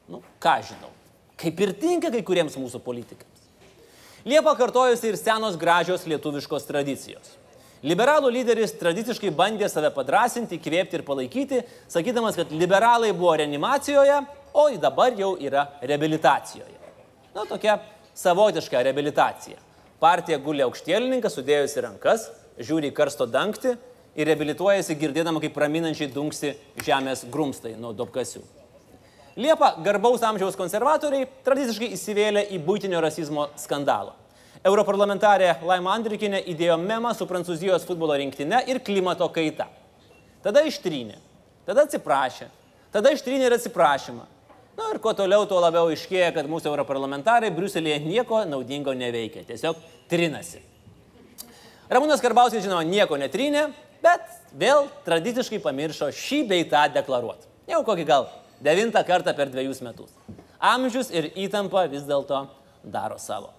Nu, 0.08 0.22
ką 0.42 0.60
žinau, 0.70 0.92
kaip 1.40 1.60
ir 1.62 1.74
tinka 1.78 2.12
kai 2.14 2.24
kuriems 2.26 2.56
mūsų 2.60 2.82
politikams. 2.84 3.44
Liepa 4.28 4.54
kartojasi 4.60 5.12
ir 5.12 5.20
senos 5.20 5.56
gražios 5.60 6.08
lietuviškos 6.08 6.66
tradicijos. 6.68 7.36
Liberalų 7.86 8.32
lyderis 8.34 8.74
tradiciškai 8.80 9.30
bandė 9.38 9.70
save 9.70 9.92
padrasinti, 9.94 10.58
įkvėpti 10.58 10.98
ir 10.98 11.04
palaikyti, 11.06 11.60
sakydamas, 11.92 12.36
kad 12.40 12.50
liberalai 12.52 13.12
buvo 13.14 13.36
reanimacijoje, 13.38 14.18
o 14.58 14.66
dabar 14.82 15.14
jau 15.16 15.36
yra 15.38 15.68
reabilitacijoje. 15.86 16.74
Na, 17.36 17.46
tokia 17.46 17.78
savotiška 18.18 18.82
reabilitacija. 18.88 19.62
Partija 20.02 20.40
guli 20.42 20.66
aukštielininkas, 20.66 21.38
sudėjusi 21.38 21.86
rankas, 21.86 22.26
žiūri 22.60 22.92
į 22.92 22.96
karsto 22.98 23.28
dangtį 23.30 23.76
ir 24.18 24.30
reabilituojasi 24.30 24.98
girdėdama, 24.98 25.42
kaip 25.44 25.54
praminančiai 25.56 26.10
dunksi 26.12 26.56
žemės 26.86 27.26
grumstai 27.32 27.76
nuo 27.78 27.94
dobkasių. 27.96 28.42
Liepa 29.38 29.76
garbaus 29.86 30.24
amžiaus 30.26 30.58
konservatoriai 30.58 31.28
tradiciškai 31.46 31.92
įsivėlė 31.94 32.48
į 32.56 32.62
būtinio 32.66 33.02
rasizmo 33.04 33.52
skandalą. 33.62 34.16
Europarlamentarė 34.66 35.60
Laima 35.62 35.94
Andrikinė 35.94 36.40
įdėjo 36.50 36.80
memą 36.82 37.12
su 37.14 37.28
Prancūzijos 37.30 37.86
futbolo 37.86 38.16
rinktine 38.18 38.64
ir 38.66 38.82
klimato 38.82 39.28
kaita. 39.30 39.68
Tada 40.42 40.64
ištrynė, 40.66 41.20
tada 41.68 41.86
atsiprašė, 41.86 42.50
tada 42.94 43.14
ištrynė 43.14 43.46
ir 43.46 43.58
atsiprašymą. 43.60 44.26
Na 44.78 44.90
ir 44.94 45.00
kuo 45.02 45.14
toliau, 45.18 45.46
tuo 45.50 45.58
labiau 45.62 45.90
iškėja, 45.94 46.32
kad 46.34 46.50
mūsų 46.50 46.70
europarlamentarai 46.72 47.54
Briuselėje 47.54 47.98
nieko 48.06 48.44
naudingo 48.50 48.94
neveikia, 48.98 49.46
tiesiog 49.46 49.78
trinasi. 50.10 50.62
Ramūnas 51.88 52.20
Karbauskis, 52.24 52.66
žinoma, 52.66 52.84
nieko 52.84 53.16
netrynė, 53.20 53.70
bet 54.04 54.26
vėl 54.60 54.90
tradiciškai 55.06 55.62
pamiršo 55.64 56.10
šį 56.12 56.42
bei 56.50 56.66
tą 56.68 56.84
deklaruoti. 56.92 57.48
Jau 57.72 57.80
kokį 57.88 58.08
gal 58.08 58.28
devintą 58.64 59.04
kartą 59.08 59.34
per 59.38 59.52
dviejus 59.54 59.80
metus. 59.86 60.12
Amžius 60.60 61.12
ir 61.14 61.30
įtampa 61.38 61.86
vis 61.92 62.04
dėlto 62.08 62.48
daro 62.84 63.20
savo. 63.22 63.57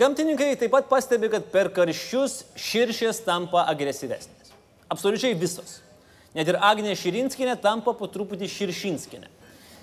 Gamtininkai 0.00 0.54
taip 0.56 0.72
pat 0.72 0.86
pastebi, 0.88 1.28
kad 1.28 1.44
per 1.52 1.68
karščius 1.76 2.38
širšės 2.56 3.18
tampa 3.26 3.66
agresyvesnės. 3.68 4.54
Absoliučiai 4.88 5.36
visos. 5.36 5.80
Net 6.32 6.48
ir 6.48 6.56
Agnė 6.62 6.94
Širinskinė 6.96 7.58
tampa 7.60 7.92
po 7.98 8.08
truputį 8.08 8.48
širšinskinė. 8.48 9.28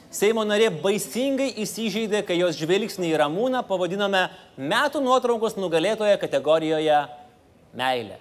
Seimo 0.10 0.46
narė 0.48 0.72
baisingai 0.82 1.50
įsižeidė, 1.62 2.24
kai 2.26 2.40
jos 2.40 2.58
žvilgsnį 2.58 3.12
į 3.12 3.20
Ramūną 3.22 3.62
pavadinome 3.68 4.24
metų 4.58 5.04
nuotraukos 5.04 5.58
nugalėtoje 5.60 6.16
kategorijoje 6.22 7.02
meilė. 7.78 8.18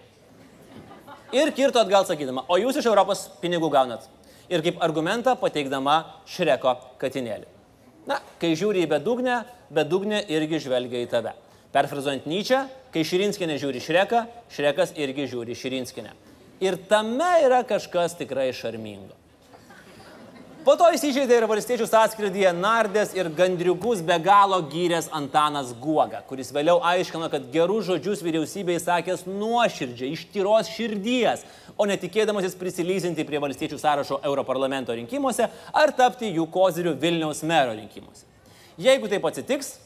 Ir 1.32 1.54
kirto 1.56 1.80
atgal 1.80 2.04
sakydama, 2.06 2.44
o 2.50 2.58
jūs 2.58 2.82
iš 2.82 2.90
Europos 2.90 3.24
pinigų 3.40 3.70
gaunat. 3.72 4.04
Ir 4.50 4.60
kaip 4.66 4.82
argumentą 4.84 5.32
pateikdama 5.38 6.02
Šreko 6.28 6.76
katinėlį. 7.00 7.48
Na, 8.06 8.20
kai 8.42 8.52
žiūri 8.58 8.84
į 8.84 8.90
bedugnę, 8.90 9.40
bedugnė 9.74 10.20
irgi 10.28 10.60
žvelgia 10.66 11.00
į 11.06 11.10
tave. 11.10 11.34
Perfrazuojant 11.76 12.25
Nyčią, 12.25 12.62
kai 12.95 13.02
Širinskinė 13.04 13.59
žiūri 13.61 13.83
Šreką, 13.85 14.23
Šrekas 14.54 14.95
irgi 14.97 15.26
žiūri 15.28 15.52
Širinskinę. 15.52 16.14
Ir 16.64 16.78
tame 16.88 17.35
yra 17.45 17.61
kažkas 17.68 18.16
tikrai 18.16 18.49
šarmingo. 18.56 19.12
Po 20.66 20.73
to 20.75 20.88
įsižeidė 20.97 21.37
ir 21.37 21.45
valstiečių 21.47 21.87
sąskridyje 21.87 22.50
nardės 22.56 23.12
ir 23.14 23.28
gandriukus 23.30 24.00
be 24.02 24.16
galo 24.18 24.62
gyrės 24.73 25.06
Antanas 25.14 25.68
Guoga, 25.78 26.25
kuris 26.26 26.49
vėliau 26.50 26.80
aiškino, 26.83 27.28
kad 27.30 27.45
gerus 27.52 27.87
žodžius 27.87 28.25
vyriausybei 28.25 28.80
sakęs 28.83 29.28
nuoširdžiai, 29.28 30.11
iš 30.16 30.25
tyros 30.33 30.73
širdies, 30.73 31.45
o 31.78 31.87
netikėdamasis 31.87 32.56
prisilysinti 32.59 33.28
prie 33.28 33.38
valstiečių 33.45 33.78
sąrašo 33.78 34.18
Europarlamento 34.26 34.97
rinkimuose 34.97 35.47
ar 35.71 35.95
tapti 35.95 36.33
jų 36.33 36.49
kozirių 36.50 36.97
Vilniaus 36.99 37.45
mero 37.47 37.76
rinkimuose. 37.76 38.25
Jeigu 38.80 39.12
taip 39.12 39.28
atsitiks, 39.28 39.76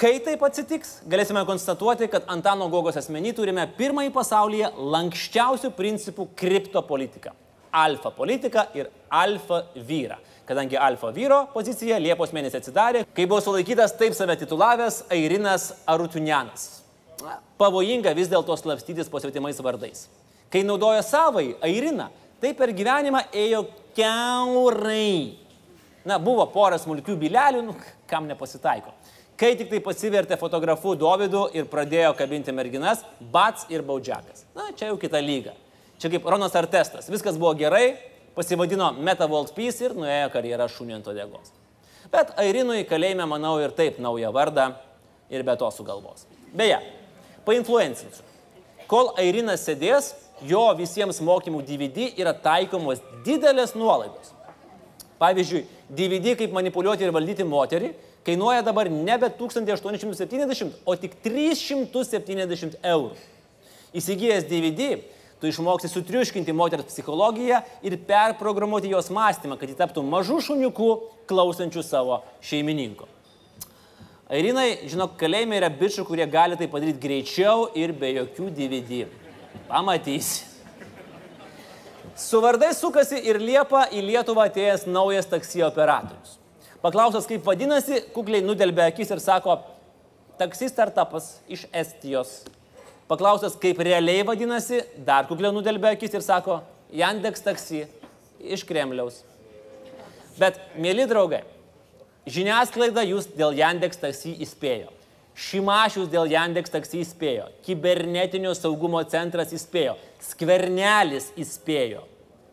kai 0.00 0.16
taip 0.24 0.40
atsitiks, 0.46 1.00
galėsime 1.10 1.42
konstatuoti, 1.48 2.08
kad 2.12 2.24
Antano 2.32 2.70
Gogos 2.72 2.96
asmenį 2.96 3.34
turime 3.36 3.66
pirmąjį 3.76 4.14
pasaulyje 4.14 4.72
lankščiausių 4.96 5.74
principų 5.76 6.30
kriptopolitiką 6.40 7.36
alfa 7.70 8.10
politiką 8.10 8.64
ir 8.74 8.90
alfa 9.08 9.64
vyrą. 9.76 10.16
Kadangi 10.46 10.76
alfa 10.76 11.12
vyro 11.14 11.44
pozicija 11.54 11.98
Liepos 12.02 12.32
mėnesį 12.34 12.58
atsidarė, 12.58 13.04
kai 13.14 13.26
buvo 13.30 13.38
sulaikytas 13.44 13.94
taip 13.98 14.16
save 14.18 14.34
titulavęs 14.40 15.04
Airinas 15.14 15.70
Arutunianas. 15.86 16.82
Na, 17.22 17.36
Pavojinga 17.60 18.14
vis 18.16 18.30
dėlto 18.32 18.56
slapstytis 18.58 19.10
po 19.12 19.20
svetimais 19.22 19.60
vardais. 19.62 20.08
Kai 20.50 20.64
naudojo 20.66 21.04
savai 21.06 21.52
Airiną, 21.62 22.08
tai 22.42 22.54
per 22.58 22.72
gyvenimą 22.74 23.28
ėjo 23.30 23.62
keurai. 23.94 25.36
Na, 26.08 26.16
buvo 26.18 26.46
pora 26.50 26.80
smulkių 26.80 27.14
bilelių, 27.20 27.62
nu, 27.68 27.76
kam 28.10 28.26
nepasitaiko. 28.26 28.96
Kai 29.40 29.54
tik 29.56 29.70
tai 29.70 29.78
pasivertė 29.80 30.36
fotografu 30.36 30.92
Dovydu 31.00 31.46
ir 31.56 31.64
pradėjo 31.72 32.10
kabinti 32.18 32.52
merginas, 32.52 33.00
Bats 33.32 33.64
ir 33.72 33.80
Baudžiakas. 33.86 34.44
Na, 34.52 34.66
čia 34.76 34.90
jau 34.90 34.98
kita 35.00 35.22
lyga. 35.24 35.54
Čia 35.96 36.10
kaip 36.12 36.26
Ronas 36.28 36.52
Artestas. 36.60 37.08
Viskas 37.08 37.38
buvo 37.40 37.54
gerai, 37.56 37.94
pasivadino 38.36 38.90
Meta 39.00 39.24
World 39.30 39.54
Peace 39.56 39.80
ir 39.86 39.94
nuėjo 39.96 40.28
karjerą 40.34 40.66
šunį 40.68 40.98
ant 40.98 41.08
odegos. 41.08 41.54
Bet 42.12 42.34
Airinui 42.42 42.82
kalėjime, 42.88 43.24
manau, 43.30 43.54
ir 43.64 43.72
taip 43.76 43.96
naują 44.02 44.28
vardą 44.36 44.74
ir 45.32 45.46
be 45.46 45.56
to 45.56 45.72
sugalvos. 45.72 46.26
Beje, 46.52 46.76
painfluencinsiu. 47.48 48.26
Kol 48.92 49.14
Airinas 49.22 49.64
sėdės, 49.64 50.12
jo 50.44 50.66
visiems 50.76 51.22
mokymų 51.24 51.62
DVD 51.64 52.10
yra 52.20 52.36
taikomos 52.36 53.00
didelės 53.24 53.72
nuolaidos. 53.72 54.34
Pavyzdžiui, 55.20 55.64
DVD 55.88 56.36
kaip 56.36 56.52
manipuliuoti 56.56 57.08
ir 57.08 57.16
valdyti 57.16 57.48
moterį 57.48 57.92
kainuoja 58.26 58.64
dabar 58.66 58.90
nebe 58.92 59.30
1870, 59.38 60.80
o 60.84 60.96
tik 60.96 61.16
370 61.24 62.80
eurų. 62.82 63.14
Įsigijęs 63.96 64.46
DVD, 64.46 65.00
tu 65.40 65.48
išmoksi 65.50 65.88
sutriuškinti 65.90 66.54
moters 66.54 66.86
psichologiją 66.90 67.62
ir 67.82 67.96
perprogramuoti 68.06 68.92
jos 68.92 69.08
mąstymą, 69.10 69.56
kad 69.58 69.70
ji 69.70 69.78
taptų 69.78 70.04
mažų 70.06 70.38
šuniukų 70.50 70.90
klausančių 71.30 71.82
savo 71.86 72.20
šeimininko. 72.44 73.08
Airinai, 74.30 74.86
žinok, 74.86 75.16
kalėjime 75.18 75.56
yra 75.58 75.72
bičių, 75.74 76.04
kurie 76.06 76.26
gali 76.30 76.54
tai 76.58 76.68
padaryti 76.70 77.02
greičiau 77.02 77.66
ir 77.74 77.90
be 77.96 78.12
jokių 78.14 78.52
DVD. 78.54 79.08
Pamatysi. 79.66 80.46
Su 82.20 82.38
vardais 82.44 82.78
sukasi 82.78 83.18
ir 83.26 83.40
Liepa 83.40 83.86
į 83.90 84.04
Lietuvą 84.04 84.44
atėjęs 84.50 84.84
naujas 84.86 85.26
taksi 85.30 85.64
operatorius. 85.64 86.39
Paklausęs, 86.80 87.26
kaip 87.28 87.44
vadinasi, 87.44 87.98
kukliai 88.14 88.40
nudelbė 88.44 88.86
akis 88.88 89.10
ir 89.12 89.20
sako, 89.20 89.58
taksi 90.40 90.70
startupas 90.70 91.34
iš 91.52 91.66
Estijos. 91.76 92.38
Paklausęs, 93.10 93.58
kaip 93.60 93.82
realiai 93.84 94.24
vadinasi, 94.24 94.80
dar 95.04 95.28
kukliai 95.28 95.52
nudelbė 95.52 95.92
akis 95.92 96.16
ir 96.16 96.24
sako, 96.24 96.62
Yandex 96.96 97.44
taksi 97.44 97.84
iš 98.40 98.64
Kremliaus. 98.66 99.20
Bet, 100.40 100.56
mėly 100.80 101.04
draugai, 101.10 101.42
žiniasklaida 102.24 103.04
jūs 103.04 103.28
dėl 103.36 103.60
Yandex 103.60 104.00
taksi 104.00 104.32
įspėjo. 104.40 104.88
Šimašius 105.40 106.08
dėl 106.10 106.32
Yandex 106.32 106.72
taksi 106.72 107.04
įspėjo. 107.04 107.46
Kibernetinio 107.64 108.54
saugumo 108.56 109.02
centras 109.08 109.52
įspėjo. 109.56 109.94
Skvernelis 110.24 111.30
įspėjo. 111.38 112.02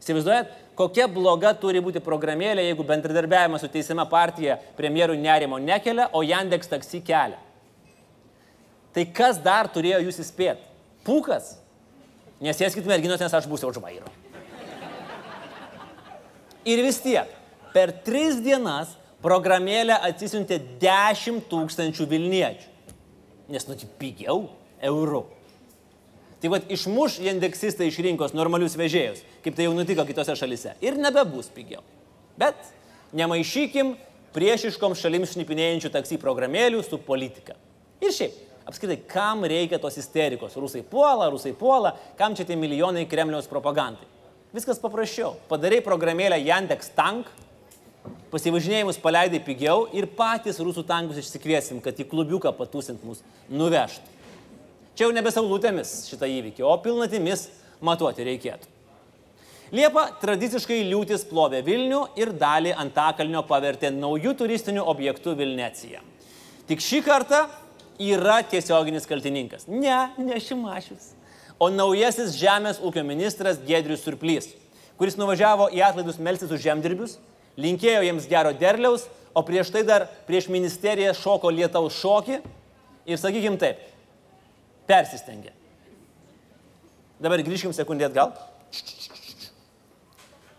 Įsivaizduojat, 0.04 0.52
kokia 0.78 1.08
bloga 1.12 1.54
turi 1.58 1.82
būti 1.84 2.02
programėlė, 2.04 2.68
jeigu 2.70 2.86
bendradarbiavimas 2.88 3.64
su 3.66 3.70
teisime 3.74 4.06
partija 4.10 4.60
premjerų 4.78 5.18
nerimo 5.20 5.60
nekelia, 5.62 6.10
o 6.14 6.24
Yandex 6.26 6.70
taksi 6.70 7.02
kelia. 7.06 7.40
Tai 8.94 9.06
kas 9.14 9.42
dar 9.44 9.70
turėjo 9.70 10.00
jūs 10.06 10.22
įspėti? 10.24 10.64
Pūkas? 11.06 11.56
Nesėskit 12.44 12.86
merginos, 12.90 13.22
nes 13.22 13.34
aš 13.34 13.46
būsiu 13.50 13.72
už 13.72 13.82
vairo. 13.82 14.10
Ir 16.68 16.82
vis 16.84 17.00
tiek, 17.02 17.30
per 17.74 17.94
tris 18.06 18.42
dienas 18.44 18.92
programėlę 19.24 19.96
atsisiuntė 20.10 20.60
10 20.82 21.46
tūkstančių 21.50 22.08
Vilniečių. 22.12 22.74
Nes 23.54 23.64
nu, 23.70 23.78
tai 23.80 23.88
pigiau 24.02 24.50
eurų. 24.84 25.24
Tai 26.42 26.52
vad 26.54 26.70
išmuš 26.70 27.18
indeksistai 27.26 27.88
iš 27.90 27.98
rinkos 28.06 28.36
normalius 28.38 28.78
vežėjus, 28.78 29.24
kaip 29.46 29.56
tai 29.58 29.66
jau 29.66 29.74
nutiko 29.74 30.06
kitose 30.06 30.36
šalise. 30.38 30.76
Ir 30.86 31.00
nebebus 31.02 31.50
pigiau. 31.54 31.82
Bet 32.38 32.60
nemaišykim 33.18 33.96
priešiškom 34.36 34.94
šalims 34.98 35.34
šnipinėjančių 35.34 35.90
taksi 35.96 36.20
programėlių 36.22 36.84
su 36.86 37.00
politika. 37.02 37.56
Ir 38.04 38.14
šiaip, 38.14 38.36
apskritai, 38.70 39.00
kam 39.10 39.48
reikia 39.50 39.80
tos 39.82 39.98
isterikos? 39.98 40.54
Rusai 40.62 40.84
puola, 40.86 41.32
rusai 41.34 41.56
puola, 41.58 41.96
kam 42.20 42.38
čia 42.38 42.46
tie 42.46 42.60
milijonai 42.60 43.08
Kremliaus 43.10 43.50
propagandai? 43.50 44.06
Viskas 44.54 44.78
paprasčiau. 44.82 45.34
Padarai 45.50 45.82
programėlę 45.86 46.38
Yandex 46.46 46.92
Tank, 46.96 47.32
pasivažinėjimus 48.32 49.00
paleidai 49.02 49.42
pigiau 49.44 49.88
ir 49.96 50.06
patys 50.18 50.62
rusų 50.62 50.86
tankus 50.88 51.18
išsikviesim, 51.24 51.82
kad 51.84 51.98
į 51.98 52.06
klubiuką 52.12 52.54
patūsint 52.60 53.02
mus 53.08 53.24
nuvežtų. 53.50 54.17
Čia 54.98 55.06
jau 55.06 55.14
nebe 55.14 55.30
saulutėmis 55.30 56.08
šitą 56.10 56.26
įvykį, 56.26 56.64
o 56.66 56.74
pilnatimis 56.82 57.44
matuoti 57.86 58.24
reikėtų. 58.26 58.72
Liepa 59.78 60.08
tradiciškai 60.22 60.80
liūtis 60.88 61.26
plovė 61.30 61.60
Vilnių 61.68 62.00
ir 62.18 62.32
dalį 62.40 62.72
Antakalnio 62.82 63.44
pavertė 63.46 63.92
naujų 63.94 64.32
turistinių 64.40 64.86
objektų 64.90 65.36
Vilnecija. 65.38 66.02
Tik 66.66 66.82
šį 66.82 67.02
kartą 67.06 67.44
yra 68.02 68.40
tiesioginis 68.48 69.06
kaltininkas. 69.06 69.68
Ne, 69.70 70.00
ne 70.18 70.40
Šimašius, 70.42 71.12
o 71.62 71.70
naujasis 71.70 72.34
žemės 72.40 72.80
ūkio 72.82 73.04
ministras 73.06 73.60
Gedrius 73.68 74.02
Surplys, 74.08 74.50
kuris 74.98 75.20
nuvažiavo 75.20 75.68
į 75.78 75.84
atlaidus 75.92 76.18
melsis 76.18 76.50
už 76.50 76.64
žemdirbius, 76.64 77.20
linkėjo 77.54 78.02
jiems 78.08 78.26
gero 78.32 78.56
derliaus, 78.58 79.06
o 79.38 79.46
prieš 79.46 79.70
tai 79.76 79.84
dar 79.86 80.08
prieš 80.26 80.50
ministeriją 80.50 81.14
šoko 81.22 81.54
lietaus 81.54 82.00
šokį 82.02 82.40
ir, 82.40 83.20
sakykim 83.22 83.62
taip, 83.62 83.84
persistengė. 84.88 85.54
Dabar 87.22 87.42
grįžkim 87.46 87.74
sekundė 87.74 88.08
atgal. 88.08 88.34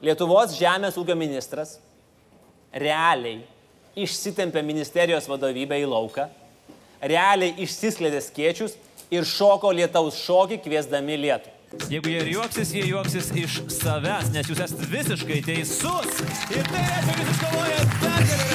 Lietuvos 0.03 0.55
žemės 0.59 0.99
ūkio 0.99 1.15
ministras 1.19 1.77
realiai 2.75 3.41
išsitempė 3.99 4.63
ministerijos 4.63 5.27
vadovybę 5.31 5.79
į 5.83 5.89
lauką, 5.91 6.29
realiai 7.03 7.57
išsiskleidė 7.65 8.23
skiečius 8.23 8.77
ir 9.11 9.27
šoko 9.27 9.73
lietaus 9.75 10.19
šokį 10.23 10.61
kviesdami 10.67 11.19
lietų. 11.25 11.55
Jeigu 11.93 12.09
jie 12.09 12.23
juoksis, 12.33 12.71
jie 12.73 12.87
juoksis 12.89 13.29
iš 13.37 13.59
savęs, 13.75 14.31
nes 14.33 14.49
jūs 14.49 14.63
esate 14.65 14.89
visiškai 14.89 15.43
teisus. 15.45 16.23
Ir 16.55 16.71
tai 16.71 16.85
reiškia, 16.87 17.09
kad 17.11 17.25
jūs 17.25 17.35
iškovojate 17.35 17.91
pergalę 17.99 18.48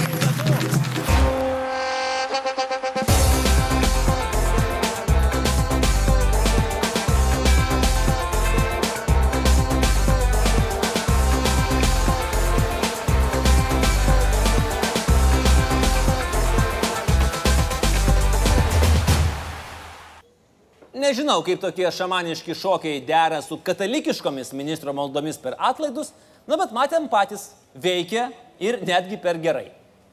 Nežinau, 21.13 21.43
kaip 21.46 21.60
tokie 21.62 21.86
šamaniški 21.93 22.55
šokiai 22.58 23.01
dera 23.05 23.38
su 23.46 23.60
katalikiškomis 23.62 24.50
ministro 24.58 24.96
maldomis 24.98 25.38
per 25.38 25.53
atlaidus, 25.62 26.08
na 26.50 26.58
bet 26.58 26.72
matėm 26.74 27.05
patys, 27.05 27.51
veikia 27.77 28.32
ir 28.58 28.79
netgi 28.82 29.20
per 29.22 29.38
gerai. 29.43 29.67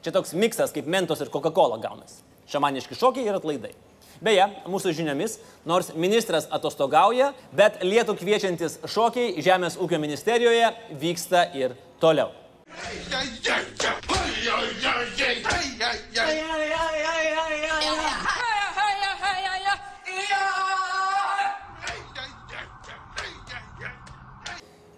Čia 0.04 0.12
toks 0.12 0.35
miksas 0.37 0.75
kaip 0.76 0.90
mentos 0.92 1.23
ir 1.25 1.30
Coca-Cola 1.33 1.78
gaunasi. 1.80 2.21
Šamaniški 2.52 2.99
šokiai 3.00 3.25
ir 3.30 3.38
atlaidai. 3.38 3.73
Beje, 4.21 4.45
mūsų 4.69 4.92
žiniomis, 4.99 5.38
nors 5.64 5.88
ministras 5.97 6.50
atostogauja, 6.52 7.30
bet 7.57 7.80
lietų 7.80 8.19
kviečiantis 8.21 8.76
šokiai 8.85 9.40
Žemės 9.40 9.80
ūkio 9.80 10.02
ministerijoje 10.04 10.69
vyksta 11.00 11.47
ir 11.57 11.78
toliau. 12.04 12.28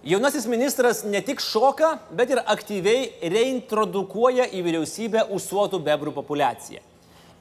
Jaunasis 0.02 0.48
ministras 0.50 1.04
ne 1.06 1.20
tik 1.22 1.38
šoka, 1.38 1.92
bet 2.10 2.32
ir 2.34 2.40
aktyviai 2.50 3.04
reintrodukuoja 3.30 4.48
į 4.50 4.62
vyriausybę 4.66 5.28
užsuotų 5.30 5.78
bebrų 5.78 6.10
populaciją. 6.16 6.80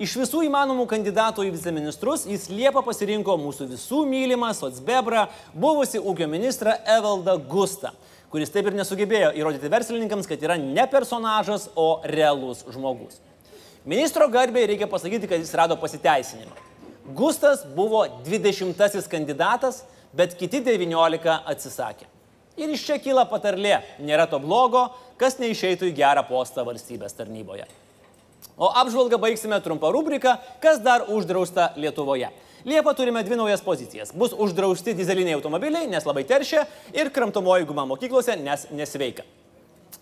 Iš 0.02 0.14
visų 0.22 0.44
įmanomų 0.46 0.86
kandidatų 0.90 1.48
į 1.48 1.56
viceministrus 1.56 2.28
jis 2.30 2.46
Liepą 2.54 2.84
pasirinko 2.86 3.34
mūsų 3.42 3.66
visų 3.72 4.04
mylimą 4.10 4.52
Sotsbebrą, 4.60 5.24
buvusi 5.58 5.98
ūkio 5.98 6.30
ministrą 6.30 6.78
Evaldą 6.86 7.40
Gustą, 7.50 7.96
kuris 8.30 8.54
taip 8.54 8.70
ir 8.70 8.78
nesugebėjo 8.78 9.34
įrodyti 9.42 9.74
verslininkams, 9.74 10.30
kad 10.30 10.46
yra 10.46 10.62
ne 10.62 10.86
personažas, 10.86 11.66
o 11.74 11.98
realus 12.06 12.62
žmogus. 12.70 13.18
Ministro 13.90 14.30
garbiai 14.30 14.70
reikia 14.70 14.86
pasakyti, 14.86 15.26
kad 15.26 15.42
jis 15.42 15.58
rado 15.58 15.82
pasiteisinimą. 15.82 16.54
Gustas 17.18 17.66
buvo 17.66 18.06
20-asis 18.22 19.10
kandidatas, 19.10 19.82
bet 20.14 20.38
kiti 20.38 20.62
19 20.62 21.42
atsisakė. 21.42 22.12
Ir 22.60 22.72
iš 22.74 22.84
čia 22.88 22.98
kyla 23.00 23.24
patarlė, 23.30 23.80
nėra 24.04 24.28
to 24.28 24.40
blogo, 24.44 24.90
kas 25.20 25.38
neišeitų 25.40 25.88
į 25.92 25.96
gerą 25.96 26.26
postą 26.28 26.66
valstybės 26.68 27.16
tarnyboje. 27.16 27.68
O 28.62 28.68
apžvalgą 28.82 29.18
baigsime 29.22 29.58
trumpą 29.64 29.92
rubriką, 29.96 30.36
kas 30.62 30.82
dar 30.84 31.08
uždrausta 31.10 31.72
Lietuvoje. 31.80 32.30
Liepą 32.68 32.94
turime 32.94 33.24
dvi 33.26 33.40
naujas 33.40 33.64
pozicijas. 33.66 34.12
Bus 34.14 34.36
uždrausti 34.38 34.94
dizeliniai 34.94 35.38
automobiliai, 35.40 35.88
nes 35.90 36.06
labai 36.06 36.26
teršia, 36.30 36.68
ir 36.94 37.10
kramtomoji 37.10 37.66
guma 37.66 37.88
mokyklose, 37.90 38.36
nes 38.38 38.68
nesveika. 38.76 39.26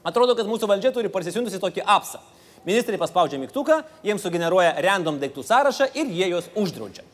Atrodo, 0.04 0.36
kad 0.36 0.50
mūsų 0.50 0.68
valdžia 0.68 0.92
turi 0.96 1.12
parsisiuntusi 1.14 1.62
tokį 1.62 1.86
apsą. 1.88 2.20
Ministrai 2.68 3.00
paspaudžia 3.00 3.40
mygtuką, 3.40 3.80
jiems 4.04 4.26
sugeneruoja 4.26 4.76
random 4.84 5.22
daiktų 5.22 5.46
sąrašą 5.48 5.94
ir 5.96 6.12
jie 6.12 6.34
juos 6.34 6.52
uždraudžia. 6.60 7.06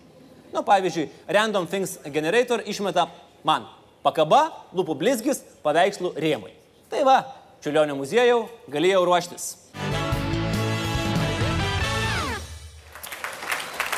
Na, 0.56 0.64
pavyzdžiui, 0.66 1.10
Random 1.28 1.68
Things 1.70 2.00
Generator 2.10 2.64
išmeta 2.66 3.10
man 3.46 3.68
pakaba, 4.06 4.52
lūpų 4.78 4.96
blizgis, 5.02 5.42
paveikslų 5.66 6.14
rėmai. 6.22 6.54
Tai 6.94 7.02
va, 7.08 7.20
Čiulionio 7.66 7.96
muziejau, 7.98 8.44
galėjau 8.70 9.00
ruoštis. 9.08 9.46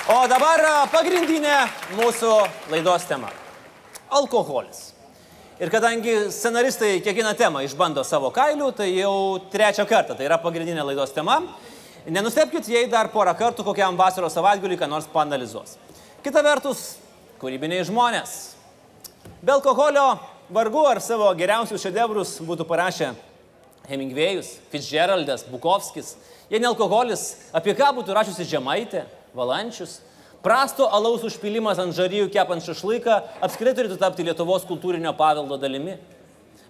O 0.07 0.21
dabar 0.31 0.61
pagrindinė 0.87 1.65
mūsų 1.97 2.31
laidos 2.71 3.03
tema- 3.09 3.27
alkoholis. 4.19 4.93
Ir 5.59 5.67
kadangi 5.67 6.31
scenaristai 6.31 7.01
kiekvieną 7.03 7.35
temą 7.35 7.65
išbando 7.65 8.05
savo 8.05 8.31
kailių, 8.31 8.71
tai 8.71 8.87
jau 8.95 9.41
trečią 9.51 9.83
kartą 9.85 10.15
tai 10.15 10.25
yra 10.29 10.37
pagrindinė 10.37 10.85
laidos 10.85 11.11
tema. 11.11 11.41
Nenustepkit, 12.07 12.69
jei 12.69 12.87
dar 12.87 13.09
porą 13.09 13.35
kartų 13.35 13.65
kokiam 13.65 13.97
vasaros 13.97 14.31
savaitgaliui 14.31 14.79
ką 14.79 14.87
nors 14.87 15.05
panalizuos. 15.11 15.75
Kita 16.23 16.41
vertus, 16.41 16.95
kūrybiniai 17.41 17.83
žmonės. 17.83 18.56
Be 19.42 19.52
alkoholio 19.52 20.18
vargu 20.52 20.84
ar 20.86 21.00
savo 21.02 21.30
geriausius 21.34 21.82
šedevrus 21.82 22.36
būtų 22.44 22.66
parašę 22.68 23.12
Hemingvėjus, 23.88 24.54
Fitzgeraldas, 24.70 25.42
Bukovskis. 25.50 26.14
Jei 26.52 26.60
ne 26.62 26.68
alkoholis, 26.70 27.50
apie 27.56 27.74
ką 27.74 27.90
būtų 27.96 28.14
rašiusi 28.14 28.46
Žemaitė, 28.46 29.06
Valančius. 29.34 30.00
Prasto 30.42 30.88
alaus 30.90 31.22
užpilimas 31.26 31.78
ant 31.78 31.94
žaryjų 31.94 32.28
kepant 32.34 32.64
šašlyką 32.66 33.18
apskritai 33.46 33.76
turėtų 33.78 33.98
tapti 34.00 34.26
Lietuvos 34.26 34.66
kultūrinio 34.66 35.14
paveldo 35.18 35.58
dalimi. 35.58 35.96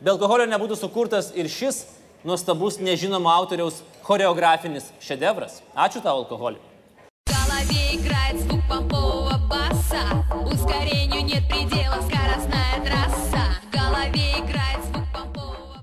Be 0.01 0.13
alkoholio 0.13 0.45
nebūtų 0.51 0.77
sukurtas 0.77 1.31
ir 1.37 1.49
šis 1.49 1.85
nuostabus 2.25 2.79
nežinomo 2.79 3.31
autoriaus 3.33 3.81
choreografinis 4.05 4.91
šedevras. 5.01 5.61
Ačiū 5.75 6.05
tau, 6.05 6.21
alkoholį. 6.23 6.61
В 7.27 7.33
голове 7.33 7.97
играет 7.97 8.41
звук 8.41 8.61
помпового 8.69 9.26
баса 9.49 10.25
Ускорению 10.47 11.25
нет 11.25 11.49
предела, 11.49 12.01
скоростная 12.03 12.81
трасса 12.85 13.45
В 13.63 13.73
голове 13.73 14.39
играет 14.39 14.85
звук 14.85 15.07
помпового 15.13 15.83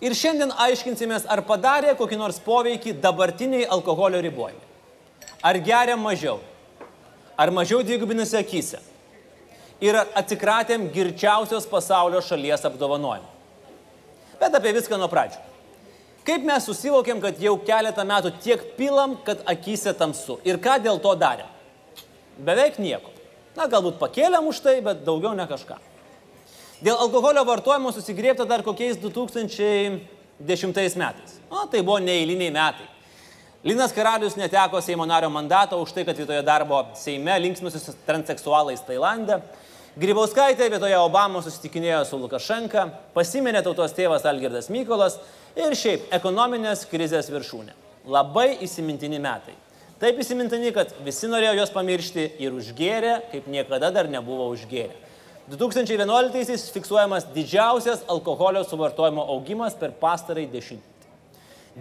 Ir 0.00 0.14
šiandien 0.14 0.52
aiškinsimės, 0.52 1.26
ar 1.26 1.42
padarė 1.42 1.94
kokį 1.98 2.18
nors 2.20 2.38
poveikį 2.38 2.98
dabartiniai 3.02 3.64
alkoholio 3.64 4.20
ribojimai. 4.22 4.62
Ar 5.42 5.58
geria 5.58 5.96
mažiau? 5.96 6.38
Ar 7.36 7.50
mažiau 7.50 7.82
dvigubinasi 7.82 8.38
akise? 8.38 8.80
Ir 9.80 9.94
ar 9.94 10.08
atsikratėm 10.18 10.88
girčiausios 10.94 11.66
pasaulio 11.70 12.22
šalies 12.22 12.64
apdovanojimą? 12.66 13.28
Bet 14.38 14.54
apie 14.54 14.72
viską 14.74 14.98
nuo 14.98 15.10
pradžių. 15.10 15.44
Kaip 16.26 16.42
mes 16.44 16.66
susivokėm, 16.68 17.22
kad 17.22 17.38
jau 17.40 17.54
keletą 17.64 18.04
metų 18.06 18.34
tiek 18.42 18.64
pilam, 18.76 19.16
kad 19.24 19.40
akise 19.48 19.94
tamsu. 19.96 20.36
Ir 20.44 20.58
ką 20.60 20.76
dėl 20.84 20.98
to 21.02 21.14
darėm? 21.18 21.48
Beveik 22.37 22.79
nieko. 22.81 23.11
Na, 23.57 23.67
galbūt 23.69 23.99
pakėlėm 24.01 24.47
už 24.49 24.61
tai, 24.65 24.79
bet 24.81 25.03
daugiau 25.05 25.35
ne 25.37 25.45
kažką. 25.49 25.77
Dėl 26.83 26.97
alkoholio 26.99 27.45
vartojimo 27.47 27.93
susigrėpta 27.95 28.47
dar 28.49 28.63
kokiais 28.65 28.97
2010 28.99 30.01
metais. 30.99 31.37
O 31.53 31.67
tai 31.69 31.83
buvo 31.85 31.99
neįliniai 32.03 32.51
metai. 32.51 32.89
Linas 33.63 33.93
Karalius 33.95 34.35
neteko 34.35 34.81
Seimo 34.83 35.05
nario 35.07 35.29
mandato 35.31 35.77
už 35.79 35.93
tai, 35.95 36.03
kad 36.03 36.17
vietoje 36.19 36.41
darbo 36.43 36.81
Seime 36.99 37.37
linksmusis 37.39 37.93
transseksualais 38.03 38.83
Tailandė. 38.83 39.39
Grybauskaitė 39.95 40.67
vietoje 40.73 40.97
Obamos 40.97 41.45
susitikinėjo 41.47 42.01
su 42.09 42.17
Lukašenka, 42.19 42.87
pasiminė 43.15 43.61
tautos 43.63 43.93
tėvas 43.95 44.25
Algirdas 44.27 44.67
Mykolas 44.73 45.19
ir 45.55 45.77
šiaip 45.77 46.09
ekonominės 46.17 46.83
krizės 46.89 47.29
viršūnė. 47.31 47.77
Labai 48.11 48.57
įsimintini 48.65 49.21
metai. 49.23 49.53
Taip 50.01 50.17
įsimintini, 50.19 50.73
kad 50.75 50.89
visi 51.05 51.29
norėjo 51.29 51.53
juos 51.59 51.71
pamiršti 51.73 52.25
ir 52.41 52.55
užgėrė, 52.57 53.19
kaip 53.31 53.45
niekada 53.51 53.91
dar 53.93 54.09
nebuvo 54.11 54.49
užgėrę. 54.51 54.95
2011-aisiais 55.51 56.69
fiksuojamas 56.71 57.27
didžiausias 57.35 58.05
alkoholio 58.07 58.63
suvartojimo 58.63 59.25
augimas 59.35 59.75
per 59.75 59.91
pastarąjį 59.99 60.49
dešimtmetį. 60.53 60.89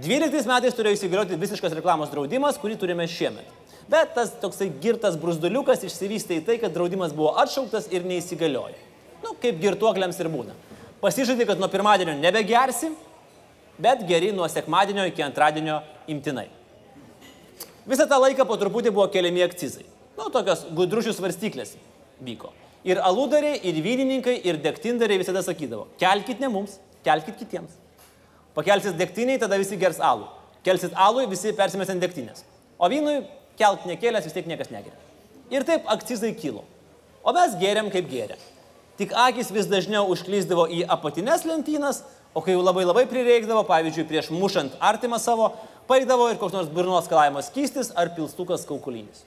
12 0.03 0.48
metais 0.48 0.75
turėjo 0.75 0.96
įsigalioti 0.96 1.38
visiškas 1.38 1.77
reklamos 1.79 2.11
draudimas, 2.11 2.59
kurį 2.59 2.79
turime 2.81 3.07
šiemet. 3.11 3.46
Bet 3.90 4.14
tas 4.16 4.33
toksai 4.42 4.70
girtas 4.83 5.18
brusduliukas 5.20 5.85
išsivystė 5.87 6.40
į 6.40 6.46
tai, 6.46 6.57
kad 6.62 6.75
draudimas 6.75 7.14
buvo 7.14 7.35
atšauktas 7.42 7.90
ir 7.92 8.07
neįsigaliojo. 8.09 8.79
Nu, 9.22 9.35
kaip 9.42 9.61
girtuokliams 9.62 10.18
ir 10.18 10.31
būna. 10.33 10.57
Pasižadė, 11.03 11.46
kad 11.46 11.61
nuo 11.61 11.68
pirmadienio 11.70 12.14
nebegersi, 12.18 12.92
bet 13.83 14.03
geri 14.09 14.33
nuo 14.35 14.48
sekmadienio 14.51 15.07
iki 15.11 15.22
antradienio 15.27 15.81
imtinai. 16.11 16.48
Visą 17.88 18.07
tą 18.07 18.18
laiką 18.23 18.47
po 18.47 18.57
truputį 18.61 18.92
buvo 18.95 19.09
keliami 19.11 19.42
akcizai. 19.47 19.85
Nu, 20.18 20.29
tokios 20.31 20.66
gudrušių 20.77 21.14
svarstyklės 21.16 21.75
vyko. 22.23 22.53
Ir 22.87 23.01
aludariai, 23.03 23.61
ir 23.62 23.79
vynininkai, 23.83 24.37
ir 24.47 24.59
degtindariai 24.62 25.21
visada 25.23 25.42
sakydavo, 25.42 25.87
kelkit 26.01 26.42
ne 26.42 26.51
mums, 26.51 26.79
kelkit 27.07 27.38
kitiems. 27.38 27.75
Pakelsit 28.55 28.99
degtiniai, 28.99 29.40
tada 29.40 29.59
visi 29.59 29.79
gers 29.81 30.01
alų. 30.03 30.27
Kelsit 30.66 30.95
alų, 30.99 31.27
visi 31.31 31.55
persimės 31.57 31.90
ant 31.95 32.03
degtinės. 32.03 32.45
O 32.79 32.90
vynui 32.90 33.23
kelt 33.59 33.87
nekėlęs 33.88 34.27
vis 34.27 34.35
tiek 34.37 34.49
niekas 34.51 34.71
negeria. 34.75 34.99
Ir 35.53 35.66
taip 35.68 35.88
akcizai 35.90 36.35
kilo. 36.38 36.64
O 37.23 37.33
mes 37.35 37.55
geriam 37.61 37.90
kaip 37.92 38.09
geria. 38.11 38.38
Tik 38.99 39.14
akis 39.16 39.51
vis 39.55 39.71
dažniau 39.71 40.05
užklyzdavo 40.12 40.66
į 40.71 40.83
apatinės 40.90 41.47
lentynas, 41.49 42.03
o 42.35 42.42
kai 42.45 42.55
jau 42.55 42.62
labai 42.64 42.85
labai 42.85 43.07
prireikdavo, 43.09 43.64
pavyzdžiui, 43.68 44.07
prieš 44.09 44.31
mušant 44.35 44.77
artimą 44.81 45.18
savo, 45.21 45.53
paėdavo 45.88 46.31
ir 46.33 46.38
koks 46.40 46.55
nors 46.57 46.71
burnos 46.73 47.07
skalavimo 47.09 47.42
skystis 47.45 47.92
ar 47.99 48.12
pilstukas 48.16 48.66
kaukulinis. 48.68 49.25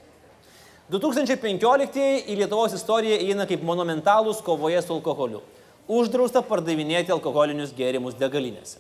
2015 0.94 2.30
į 2.30 2.36
Lietuvos 2.42 2.76
istoriją 2.78 3.18
įeina 3.24 3.48
kaip 3.50 3.64
monumentalūs 3.66 4.44
kovoje 4.46 4.84
su 4.86 4.94
alkoholiu. 4.94 5.42
Uždrausta 5.90 6.44
pardavinėti 6.46 7.14
alkoholinius 7.14 7.74
gėrimus 7.74 8.18
degalinėse. 8.20 8.78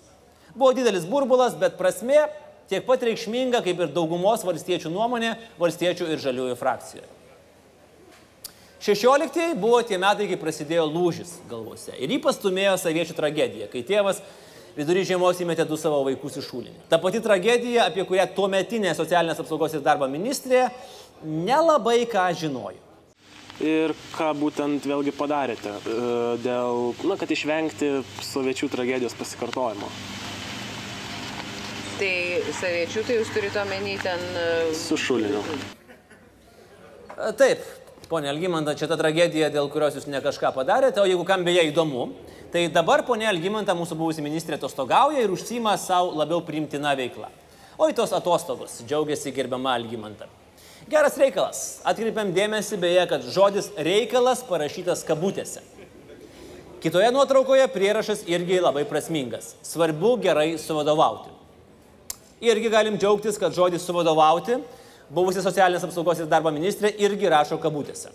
Buvo 0.55 0.71
didelis 0.77 1.07
burbulas, 1.09 1.57
bet 1.57 1.79
prasme 1.79 2.27
tiek 2.69 2.85
pat 2.85 3.03
reikšminga 3.05 3.61
kaip 3.65 3.81
ir 3.81 3.91
daugumos 3.93 4.45
valstiečių 4.45 4.93
nuomonė 4.93 5.35
valstiečių 5.59 6.07
ir 6.13 6.21
žaliųjų 6.21 6.55
frakcijoje. 6.61 7.09
16 8.85 9.55
buvo 9.57 9.79
tie 9.81 9.97
metai, 9.97 10.27
kai 10.29 10.37
prasidėjo 10.37 10.85
lūžis 10.85 11.39
galvose. 11.49 11.95
Ir 11.97 12.11
jį 12.13 12.19
pastumėjo 12.21 12.75
saviečių 12.77 13.15
tragedija, 13.17 13.69
kai 13.71 13.81
tėvas 13.81 14.21
vidury 14.75 15.05
žiemos 15.07 15.39
įmetė 15.41 15.65
du 15.67 15.77
savo 15.79 16.01
vaikus 16.07 16.39
į 16.39 16.45
šulinį. 16.45 16.79
Ta 16.91 16.99
pati 17.01 17.21
tragedija, 17.23 17.87
apie 17.89 18.05
kurią 18.07 18.27
tuo 18.35 18.49
metinė 18.51 18.95
socialinės 18.97 19.39
apsaugos 19.43 19.75
ir 19.77 19.83
darbo 19.85 20.07
ministrė 20.11 20.67
nelabai 21.23 22.03
ką 22.11 22.27
žinojo. 22.41 22.81
Ir 23.63 23.93
ką 24.17 24.33
būtent 24.35 24.83
vėlgi 24.83 25.13
padarėte 25.15 25.71
e, 25.71 25.93
dėl, 26.43 26.89
na, 27.07 27.15
kad 27.15 27.31
išvengti 27.31 28.01
soviečių 28.33 28.67
tragedijos 28.73 29.15
pasikartojimo. 29.15 29.87
Tai 31.95 32.11
saviečių, 32.59 33.05
tai 33.07 33.15
jūs 33.21 33.31
turite 33.31 33.61
omeny 33.63 33.95
ten... 34.03 34.19
e, 34.35 34.73
Su 34.75 34.99
šuliniu. 34.99 35.39
E, 37.15 37.31
Taip, 37.39 37.63
ponė 38.11 38.33
Algimanta, 38.33 38.75
čia 38.75 38.91
ta 38.91 38.99
tragedija, 38.99 39.47
dėl 39.53 39.71
kurios 39.71 39.95
jūs 39.95 40.09
ne 40.11 40.19
kažką 40.19 40.51
padarėte, 40.57 40.99
o 40.99 41.07
jeigu 41.07 41.23
kam 41.23 41.47
beje 41.47 41.63
įdomu, 41.71 42.09
tai 42.55 42.69
dabar 42.71 43.01
ponė 43.03 43.27
Algimanta, 43.27 43.73
mūsų 43.75 43.97
buvusi 43.99 44.23
ministrė, 44.23 44.55
atostogauja 44.55 45.19
ir 45.19 45.33
užsima 45.33 45.73
savo 45.81 46.13
labiau 46.15 46.39
priimtiną 46.45 46.93
veiklą. 46.95 47.27
O 47.75 47.89
į 47.91 47.95
tos 47.97 48.13
atostogos 48.15 48.77
džiaugiasi 48.87 49.33
gerbiama 49.35 49.73
Algimanta. 49.75 50.29
Geras 50.87 51.17
reikalas. 51.19 51.63
Atkreipiam 51.83 52.31
dėmesį 52.31 52.77
beje, 52.79 53.03
kad 53.11 53.25
žodis 53.35 53.67
reikalas 53.75 54.43
parašytas 54.47 55.03
kabutėse. 55.03 55.63
Kitoje 56.79 57.09
nuotraukoje 57.11 57.65
prierašas 57.73 58.23
irgi 58.29 58.61
labai 58.61 58.85
prasmingas. 58.87 59.55
Svarbu 59.65 60.13
gerai 60.23 60.53
suvadovauti. 60.61 61.33
Irgi 62.45 62.71
galim 62.71 62.99
džiaugtis, 63.01 63.39
kad 63.41 63.57
žodis 63.57 63.83
suvadovauti 63.83 64.61
buvusi 65.09 65.43
socialinės 65.43 65.83
apsaugos 65.89 66.23
ir 66.23 66.31
darbo 66.31 66.53
ministrė 66.55 66.93
irgi 67.03 67.33
rašo 67.33 67.59
kabutėse. 67.59 68.13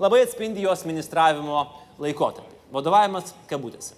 Labai 0.00 0.22
atspindi 0.24 0.64
jos 0.64 0.86
ministravimo 0.88 1.66
laikotarpį. 2.00 2.56
Vadovavimas 2.72 3.34
kabutėse. 3.50 3.96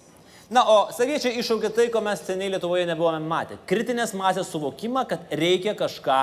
Na, 0.53 0.65
o 0.67 0.77
saviečiai 0.93 1.39
iššaukė 1.39 1.69
tai, 1.73 1.85
ko 1.93 2.01
mes 2.03 2.21
seniai 2.27 2.51
Lietuvoje 2.51 2.83
nebuvome 2.89 3.21
matę. 3.23 3.55
Kritinės 3.69 4.11
masės 4.17 4.49
suvokimą, 4.51 5.05
kad 5.09 5.31
reikia 5.31 5.73
kažką 5.79 6.19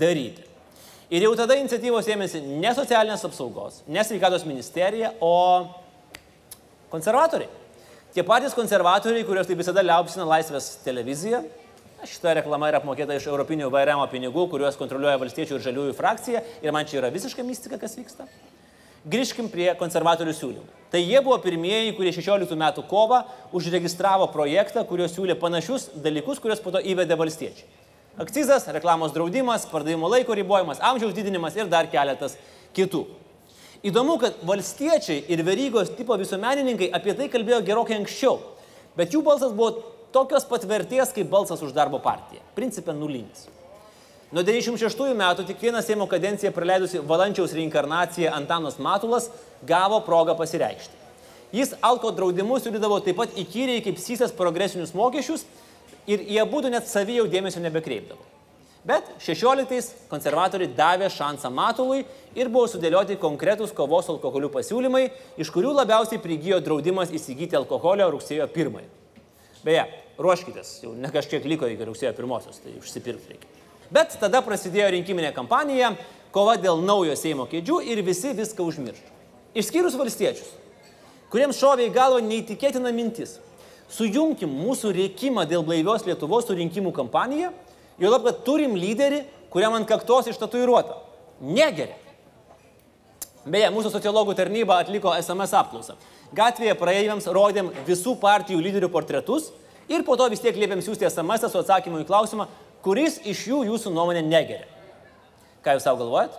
daryti. 0.00 0.42
Ir 1.10 1.24
jau 1.26 1.30
tada 1.38 1.56
iniciatyvos 1.58 2.10
ėmėsi 2.10 2.42
ne 2.42 2.74
socialinės 2.74 3.24
apsaugos, 3.26 3.80
ne 3.90 4.02
sveikatos 4.06 4.44
ministerija, 4.46 5.12
o 5.22 5.66
konservatoriai. 6.90 7.50
Tie 8.14 8.26
patys 8.26 8.54
konservatoriai, 8.58 9.24
kuriuos 9.26 9.46
taip 9.46 9.62
visada 9.62 9.82
liaupsina 9.86 10.26
Laisvės 10.26 10.74
televizija, 10.84 11.44
Šita 12.00 12.32
reklama 12.38 12.70
yra 12.70 12.78
apmokėta 12.80 13.12
iš 13.12 13.26
Europinio 13.28 13.66
vairiamo 13.68 14.06
pinigų, 14.08 14.46
kuriuos 14.48 14.78
kontroliuoja 14.80 15.18
valstiečių 15.20 15.58
ir 15.58 15.64
žaliųjų 15.66 15.96
frakcija 15.98 16.40
ir 16.64 16.72
man 16.72 16.88
čia 16.88 16.96
yra 17.02 17.10
visiškai 17.12 17.44
mistika, 17.44 17.76
kas 17.76 17.98
vyksta. 17.98 18.24
Grįžkim 19.08 19.48
prie 19.48 19.70
konservatorių 19.80 20.34
siūlymų. 20.36 20.66
Tai 20.90 21.00
jie 21.00 21.20
buvo 21.22 21.36
pirmieji, 21.40 21.94
kurie 21.94 22.10
16 22.12 22.56
metų 22.58 22.82
kovą 22.90 23.22
užregistravo 23.56 24.26
projektą, 24.34 24.82
kuriuo 24.84 25.06
siūlė 25.08 25.36
panašius 25.38 25.86
dalykus, 26.02 26.40
kuriuos 26.42 26.60
po 26.60 26.72
to 26.74 26.82
įvedė 26.82 27.16
valstiečiai. 27.16 27.68
Akcizas, 28.20 28.66
reklamos 28.74 29.14
draudimas, 29.14 29.68
pardavimo 29.70 30.10
laiko 30.10 30.34
ribojimas, 30.34 30.82
amžiaus 30.82 31.14
didinimas 31.14 31.54
ir 31.56 31.70
dar 31.70 31.86
keletas 31.88 32.34
kitų. 32.76 33.04
Įdomu, 33.86 34.18
kad 34.20 34.42
valstiečiai 34.44 35.22
ir 35.32 35.44
verygos 35.46 35.94
tipo 35.96 36.18
visuomenininkai 36.20 36.90
apie 36.92 37.14
tai 37.16 37.30
kalbėjo 37.32 37.62
gerokai 37.70 37.96
anksčiau, 37.96 38.36
bet 38.98 39.14
jų 39.14 39.22
balsas 39.24 39.54
buvo 39.56 39.86
tokios 40.12 40.44
pat 40.50 40.66
vertės 40.68 41.14
kaip 41.16 41.30
balsas 41.30 41.62
už 41.64 41.72
darbo 41.72 42.02
partiją. 42.02 42.42
Principė 42.58 42.92
nulinis. 42.98 43.46
Nuo 44.30 44.44
96 44.46 45.16
metų 45.18 45.42
tik 45.48 45.58
vieną 45.58 45.80
Seimo 45.82 46.04
kadenciją 46.06 46.52
praleidusi 46.54 47.00
valančiaus 47.02 47.50
reinkarnacija 47.56 48.30
Antanas 48.36 48.76
Matulas 48.78 49.26
gavo 49.66 49.98
progą 50.06 50.36
pasireikšti. 50.38 50.94
Jis 51.50 51.72
alko 51.82 52.12
draudimus 52.14 52.62
siūlydavo 52.62 53.00
taip 53.02 53.18
pat 53.18 53.34
įkyriai 53.42 53.82
kaip 53.82 53.98
sysės 53.98 54.30
progresinius 54.38 54.94
mokesčius 54.94 55.42
ir 56.06 56.22
jie 56.22 56.44
būtų 56.46 56.70
net 56.70 56.86
savijau 56.86 57.26
dėmesio 57.26 57.58
nebekreipdavo. 57.64 58.22
Bet 58.86 59.10
16-ais 59.18 59.90
konservatoriai 60.12 60.70
davė 60.78 61.10
šansą 61.10 61.50
Matului 61.50 62.04
ir 62.38 62.54
buvo 62.54 62.70
sudėlioti 62.70 63.18
konkretūs 63.18 63.74
kovos 63.74 64.12
alkoholiu 64.14 64.52
pasiūlymai, 64.54 65.08
iš 65.42 65.50
kurių 65.50 65.74
labiausiai 65.82 66.22
prigijo 66.22 66.62
draudimas 66.62 67.10
įsigyti 67.10 67.58
alkoholio 67.58 68.06
rugsėjo 68.14 68.46
1. 68.46 68.78
Beje, 69.66 69.88
ruoškitės, 70.22 70.76
jau 70.86 70.94
ne 70.94 71.10
kažkiek 71.10 71.50
liko 71.50 71.66
iki 71.66 71.90
rugsėjo 71.90 72.14
pirmosios, 72.14 72.62
tai 72.62 72.78
užsipirkti 72.78 73.34
reikia. 73.34 73.59
Bet 73.90 74.14
tada 74.22 74.42
prasidėjo 74.46 74.92
rinkiminė 74.94 75.32
kampanija, 75.34 75.94
kova 76.34 76.54
dėl 76.60 76.82
naujo 76.86 77.16
Seimo 77.18 77.46
kėdžių 77.50 77.80
ir 77.90 78.02
visi 78.06 78.30
viską 78.36 78.62
užmiršo. 78.62 79.06
Išskyrus 79.58 79.96
valstiečius, 79.98 80.52
kuriems 81.32 81.58
šovė 81.58 81.88
į 81.88 81.94
galvą 81.94 82.20
neįtikėtina 82.22 82.92
mintis. 82.94 83.38
Sujungkim 83.90 84.52
mūsų 84.54 84.92
reikimą 84.94 85.42
dėl 85.50 85.64
blaivios 85.66 86.06
Lietuvos 86.06 86.46
su 86.46 86.54
rinkimų 86.54 86.92
kampanija, 86.94 87.50
jau 87.98 88.12
lab, 88.12 88.28
kad 88.28 88.44
turim 88.46 88.76
lyderį, 88.78 89.24
kuriam 89.50 89.74
ant 89.74 89.88
kaktos 89.90 90.30
ištatuiruota. 90.30 91.00
Negeria. 91.42 91.98
Beje, 93.40 93.70
mūsų 93.74 93.90
sociologų 93.90 94.36
tarnyba 94.38 94.76
atliko 94.78 95.10
SMS 95.16 95.54
apklausą. 95.56 95.96
Gatvėje 96.36 96.76
praeiviams 96.78 97.26
rodėm 97.26 97.72
visų 97.88 98.14
partijų 98.20 98.60
lyderių 98.62 98.90
portretus 98.92 99.48
ir 99.90 100.04
po 100.06 100.14
to 100.20 100.28
vis 100.30 100.42
tiek 100.44 100.54
liepėm 100.54 100.82
siūsti 100.84 101.08
SMS 101.08 101.48
su 101.50 101.58
atsakymu 101.58 102.04
į 102.04 102.06
klausimą, 102.06 102.46
kuris 102.84 103.18
iš 103.28 103.46
jų 103.50 103.64
jūsų 103.68 103.92
nuomonė 103.94 104.22
negeria. 104.26 104.68
Ką 105.64 105.76
jūs 105.76 105.84
savo 105.84 106.04
galvojat? 106.04 106.36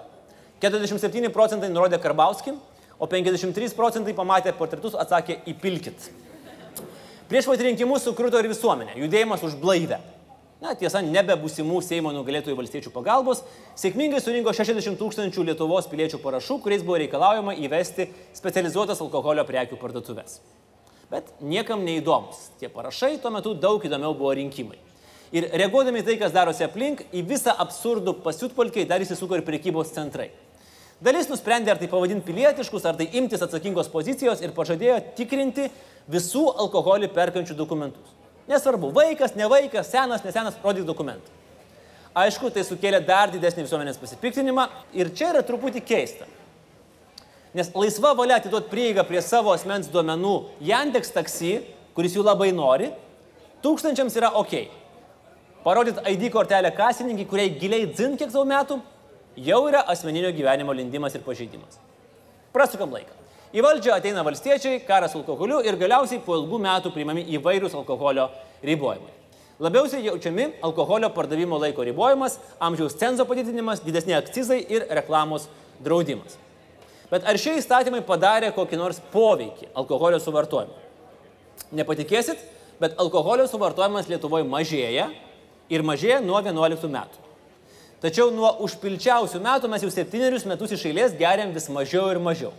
47 0.61 1.29
procentai 1.33 1.69
nurodė 1.69 1.97
Karbauskį, 2.01 2.55
o 3.01 3.07
53 3.09 3.73
procentai 3.77 4.13
pamatė 4.17 4.53
portretus 4.57 4.97
atsakė 4.97 5.39
įpilkit. 5.49 6.09
Prieš 7.31 7.47
pat 7.47 7.61
rinkimus 7.63 8.03
sukruto 8.05 8.39
ir 8.41 8.49
visuomenė, 8.51 8.97
judėjimas 8.99 9.45
už 9.47 9.55
blaivę. 9.61 10.01
Na, 10.61 10.75
tiesa, 10.77 10.99
nebe 11.01 11.33
būsimų 11.41 11.79
Seimo 11.81 12.11
nugalėtojų 12.13 12.53
valstiečių 12.59 12.91
pagalbos, 12.93 13.39
sėkmingai 13.81 14.19
surinko 14.21 14.53
60 14.53 14.99
tūkstančių 14.99 15.45
Lietuvos 15.47 15.87
piliečių 15.89 16.19
parašų, 16.21 16.59
kuriais 16.61 16.83
buvo 16.85 16.99
reikalaujama 17.01 17.55
įvesti 17.65 18.05
specializuotas 18.37 19.01
alkoholio 19.01 19.47
prekių 19.47 19.79
parduotuvės. 19.81 20.37
Bet 21.09 21.33
niekam 21.41 21.81
neįdomus. 21.87 22.51
Tie 22.61 22.69
parašai 22.69 23.15
tuo 23.23 23.33
metu 23.33 23.55
daug 23.57 23.81
įdomiau 23.89 24.13
buvo 24.13 24.35
rinkimai. 24.37 24.77
Ir 25.31 25.47
reaguodami 25.55 26.03
tai, 26.03 26.17
kas 26.19 26.33
darosi 26.35 26.65
aplink, 26.65 27.05
į 27.15 27.23
visą 27.23 27.53
absurdų 27.63 28.17
pasiutpolkiai 28.23 28.87
dar 28.87 29.03
įsisuko 29.03 29.37
ir 29.37 29.45
prekybos 29.47 29.93
centrai. 29.95 30.27
Dalis 31.01 31.29
nusprendė, 31.31 31.71
ar 31.71 31.79
tai 31.79 31.87
pavadinti 31.89 32.27
pilietiškus, 32.27 32.83
ar 32.85 32.97
tai 32.99 33.07
imtis 33.17 33.41
atsakingos 33.41 33.87
pozicijos 33.89 34.43
ir 34.43 34.51
pažadėjo 34.53 34.99
tikrinti 35.17 35.69
visų 36.11 36.43
alkoholį 36.61 37.09
perkančių 37.15 37.55
dokumentus. 37.57 38.11
Nesvarbu, 38.51 38.91
vaikas, 38.93 39.37
ne 39.39 39.47
vaikas, 39.49 39.87
senas, 39.89 40.25
nesenas, 40.27 40.59
rodyk 40.61 40.85
dokumentą. 40.85 41.39
Aišku, 42.11 42.51
tai 42.51 42.65
sukėlė 42.67 42.99
dar 43.07 43.31
didesnį 43.31 43.63
visuomenės 43.63 43.97
pasipiktinimą 44.01 44.67
ir 44.99 45.13
čia 45.15 45.29
yra 45.31 45.45
truputį 45.47 45.79
keista. 45.87 46.27
Nes 47.55 47.71
laisva 47.75 48.11
valia 48.19 48.41
atiduoti 48.41 48.69
prieigą 48.71 49.07
prie 49.07 49.23
savo 49.23 49.55
asmens 49.55 49.87
duomenų 49.91 50.35
Yandex 50.67 51.15
taksi, 51.15 51.61
kuris 51.95 52.13
jų 52.15 52.27
labai 52.27 52.51
nori, 52.55 52.91
tūkstančiams 53.63 54.19
yra 54.19 54.33
ok. 54.39 54.80
Parodyti 55.63 56.01
ID 56.09 56.31
kortelę 56.33 56.71
kasininkai, 56.73 57.25
kuriai 57.29 57.53
giliai 57.61 57.87
dzin 57.93 58.17
kiek 58.17 58.31
savo 58.33 58.47
metų, 58.49 58.79
jau 59.37 59.61
yra 59.69 59.83
asmeninio 59.93 60.31
gyvenimo 60.33 60.73
lindimas 60.73 61.13
ir 61.15 61.21
pažeidimas. 61.25 61.77
Prasukam 62.53 62.91
laiką. 62.95 63.13
Į 63.51 63.61
valdžią 63.65 63.93
ateina 63.99 64.23
valstiečiai, 64.25 64.79
karas 64.87 65.13
alkoholiu 65.19 65.59
ir 65.67 65.77
galiausiai 65.77 66.21
po 66.25 66.37
ilgų 66.39 66.57
metų 66.65 66.93
priimami 66.95 67.27
įvairūs 67.37 67.75
alkoholio 67.77 68.29
ribojimai. 68.63 69.13
Labiausiai 69.61 70.05
jaučiami 70.07 70.47
alkoholio 70.65 71.11
pardavimo 71.13 71.59
laiko 71.61 71.83
ribojimas, 71.85 72.39
amžiaus 72.57 72.95
cenzo 72.97 73.27
padidinimas, 73.29 73.83
didesni 73.85 74.15
akcizai 74.17 74.63
ir 74.65 74.87
reklamos 74.89 75.45
draudimas. 75.83 76.39
Bet 77.11 77.27
ar 77.27 77.37
šie 77.37 77.59
įstatymai 77.59 78.01
padarė 78.07 78.49
kokį 78.55 78.79
nors 78.79 79.01
poveikį 79.13 79.69
alkoholio 79.77 80.17
suvartojimui? 80.23 80.79
Nepatikėsit, 81.77 82.39
bet 82.81 82.95
alkoholio 82.97 83.45
suvartojimas 83.51 84.09
Lietuvoje 84.09 84.47
mažėja 84.47 85.11
ir 85.71 85.83
mažėja 85.87 86.19
nuo 86.23 86.39
11 86.43 86.91
metų. 86.91 87.27
Tačiau 88.01 88.31
nuo 88.33 88.49
užpilčiausių 88.65 89.39
metų 89.43 89.69
mes 89.69 89.83
jau 89.85 89.91
septynerius 89.93 90.47
metus 90.49 90.73
iš 90.73 90.87
eilės 90.89 91.15
geriam 91.17 91.51
vis 91.53 91.67
mažiau 91.69 92.07
ir 92.11 92.19
mažiau. 92.23 92.51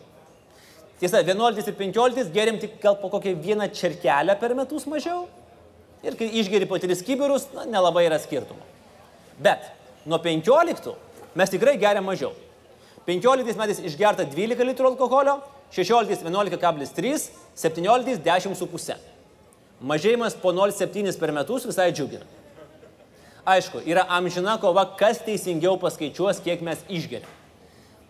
Tiesa, 1.02 1.18
11 1.18 1.66
ir 1.66 1.74
15 1.74 2.30
geriam 2.34 2.60
tik 2.62 2.76
gal 2.82 2.94
po 3.00 3.10
kokią 3.10 3.34
vieną 3.42 3.66
čerkelę 3.74 4.36
per 4.38 4.54
metus 4.54 4.86
mažiau. 4.86 5.24
Ir 6.06 6.14
kai 6.18 6.28
išgeri 6.38 6.68
po 6.70 6.78
3 6.78 7.02
kibirus, 7.02 7.48
na, 7.56 7.66
nelabai 7.66 8.06
yra 8.06 8.20
skirtumo. 8.22 8.62
Bet 9.42 9.66
nuo 10.06 10.20
15 10.22 10.94
mes 11.34 11.50
tikrai 11.50 11.74
geriam 11.78 12.06
mažiau. 12.06 12.30
15 13.06 13.58
metais 13.58 13.82
išgerta 13.82 14.28
12 14.30 14.62
litrų 14.68 14.92
alkoholio, 14.92 15.40
16 15.74 16.22
11,3, 16.22 17.26
17 17.58 18.22
10,5. 18.22 18.94
Mažėjimas 19.82 20.38
po 20.38 20.54
0,7 20.54 21.18
per 21.18 21.34
metus 21.34 21.66
visai 21.66 21.90
džiugina. 21.90 22.22
Aišku, 23.42 23.80
yra 23.90 24.04
amžina 24.06 24.54
kova, 24.62 24.84
kas 24.98 25.18
teisingiau 25.26 25.74
paskaičiuos, 25.82 26.38
kiek 26.44 26.60
mes 26.62 26.78
išgeriam. 26.86 27.30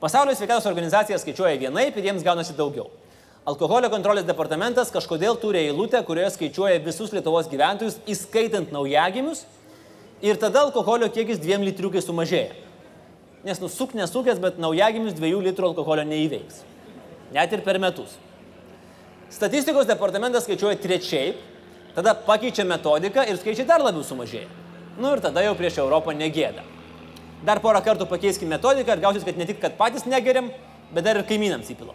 Pasaulio 0.03 0.35
sveikatos 0.37 0.67
organizacija 0.69 1.17
skaičiuoja 1.19 1.57
vienaip 1.61 1.97
ir 1.97 2.11
jiems 2.11 2.25
gaunasi 2.27 2.53
daugiau. 2.59 2.91
Alkoholio 3.49 3.89
kontrolės 3.91 4.27
departamentas 4.29 4.93
kažkodėl 4.93 5.39
turi 5.41 5.63
eilutę, 5.65 6.03
kurioje 6.05 6.35
skaičiuoja 6.35 6.83
visus 6.85 7.15
Lietuvos 7.15 7.49
gyventojus, 7.51 7.97
įskaitant 8.11 8.75
naujagimius, 8.75 9.47
ir 10.23 10.37
tada 10.43 10.67
alkoholio 10.67 11.09
kiekis 11.11 11.41
dviem 11.43 11.65
litriukai 11.65 12.03
sumažėja. 12.05 12.53
Nes 13.43 13.59
nusuk 13.63 13.97
nesukęs, 13.99 14.39
bet 14.43 14.61
naujagimius 14.63 15.17
dviejų 15.17 15.41
litrų 15.49 15.73
alkoholio 15.73 16.05
neįveiks. 16.07 16.61
Net 17.33 17.57
ir 17.57 17.65
per 17.65 17.81
metus. 17.83 18.19
Statistikos 19.33 19.89
departamentas 19.89 20.45
skaičiuoja 20.45 20.77
trečiai, 20.79 21.33
tada 21.97 22.13
pakeičia 22.15 22.69
metodiką 22.69 23.25
ir 23.27 23.41
skaičiai 23.41 23.67
dar 23.67 23.83
labiau 23.83 24.05
sumažėja. 24.07 24.62
Nu 24.99 25.15
ir 25.15 25.23
tada 25.25 25.45
jau 25.45 25.55
prieš 25.57 25.81
Europą 25.81 26.13
negėda. 26.17 26.65
Dar 27.47 27.59
porą 27.63 27.81
kartų 27.83 28.07
pakeiskime 28.11 28.55
metodiką 28.55 28.95
ir 28.95 29.03
gausis, 29.03 29.25
kad 29.27 29.39
ne 29.39 29.47
tik, 29.49 29.59
kad 29.63 29.75
patys 29.79 30.05
negeriam, 30.07 30.51
bet 30.93 31.07
dar 31.07 31.19
ir 31.19 31.27
kaimynams 31.27 31.71
įpilo. 31.73 31.95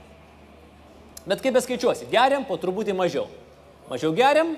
Bet 1.28 1.44
kaip 1.44 1.56
beskaičiuosi, 1.56 2.10
geriam 2.12 2.44
po 2.48 2.58
truputį 2.60 2.96
mažiau. 2.98 3.28
Mažiau 3.92 4.12
geriam, 4.16 4.56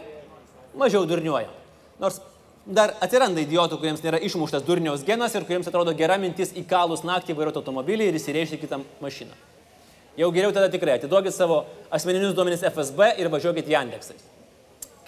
mažiau 0.77 1.05
durniuojam. 1.09 1.53
Nors 2.01 2.21
dar 2.65 2.95
atsiranda 3.03 3.41
idiotų, 3.43 3.79
kuriems 3.81 4.03
nėra 4.05 4.21
išmuštas 4.25 4.65
durniaus 4.65 5.03
genas 5.05 5.35
ir 5.35 5.45
kuriems 5.45 5.69
atrodo 5.69 5.93
gera 5.97 6.17
mintis 6.21 6.53
įkalus 6.57 7.05
naktį 7.05 7.37
vairuoti 7.37 7.61
automobilį 7.61 8.09
ir 8.09 8.17
įsirėžti 8.19 8.61
kitą 8.61 8.81
mašiną. 9.01 9.37
Jau 10.19 10.29
geriau 10.35 10.53
tada 10.53 10.69
tikrai 10.71 10.97
atiduokit 10.97 11.33
savo 11.33 11.63
asmeninius 11.93 12.35
duomenis 12.37 12.65
FSB 12.69 13.13
ir 13.21 13.29
važiuokit 13.33 13.69
Jandexais. 13.71 14.28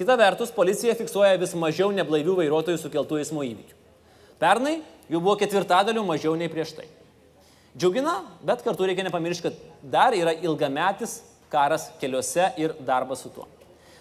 Kita 0.01 0.15
vertus, 0.17 0.49
policija 0.49 0.95
fiksuoja 0.97 1.37
vis 1.37 1.51
mažiau 1.53 1.91
neblaivių 1.93 2.33
vairuotojų 2.39 2.79
sukeltų 2.81 3.19
eismo 3.21 3.43
įvykių. 3.45 3.75
Pernai 4.41 4.79
jų 5.05 5.19
buvo 5.21 5.35
ketvirtadalių 5.37 6.01
mažiau 6.07 6.31
nei 6.39 6.49
prieš 6.49 6.71
tai. 6.79 6.87
Džiugina, 7.77 8.15
bet 8.41 8.63
kartu 8.65 8.87
reikia 8.89 9.05
nepamiršti, 9.05 9.43
kad 9.45 9.59
dar 9.93 10.17
yra 10.17 10.33
ilgametis 10.33 11.19
karas 11.53 11.91
keliuose 12.01 12.47
ir 12.57 12.73
darbas 12.81 13.21
su 13.21 13.29
tuo. 13.29 13.45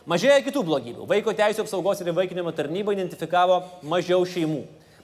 Mažėja 0.08 0.40
kitų 0.46 0.62
blogybių. 0.70 1.04
Vaiko 1.10 1.36
teisų 1.36 1.66
apsaugos 1.66 2.00
ir 2.00 2.08
įvaikinimo 2.14 2.56
tarnyba 2.56 2.96
identifikavo 2.96 3.60
mažiau 3.92 4.24
šeimų, 4.24 4.62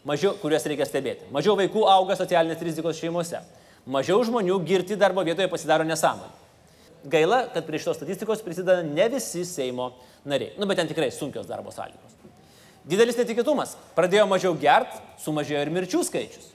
mažiau, 0.09 0.33
kurias 0.41 0.65
reikia 0.65 0.89
stebėti. 0.89 1.29
Mažiau 1.29 1.59
vaikų 1.61 1.85
auga 1.93 2.17
socialinės 2.17 2.65
rizikos 2.65 2.97
šeimose. 3.05 3.45
Mažiau 3.85 4.25
žmonių 4.25 4.63
girti 4.65 4.97
darbo 4.97 5.29
vietoje 5.29 5.53
pasidaro 5.53 5.85
nesąmonė. 5.85 6.46
Gaila, 7.07 7.45
kad 7.55 7.67
prie 7.67 7.79
šitos 7.79 8.01
statistikos 8.01 8.43
prisideda 8.43 8.83
ne 8.83 9.09
visi 9.13 9.45
Seimo 9.47 9.93
nariai. 10.27 10.57
Nu, 10.59 10.67
bet 10.67 10.81
ten 10.81 10.89
tikrai 10.91 11.13
sunkios 11.15 11.47
darbo 11.47 11.71
sąlygos. 11.75 12.17
Didelis 12.87 13.19
netikėtumas. 13.19 13.75
Pradėjo 13.97 14.27
mažiau 14.31 14.55
gert, 14.59 14.95
sumažėjo 15.23 15.65
ir 15.65 15.73
mirčių 15.75 16.03
skaičius. 16.07 16.53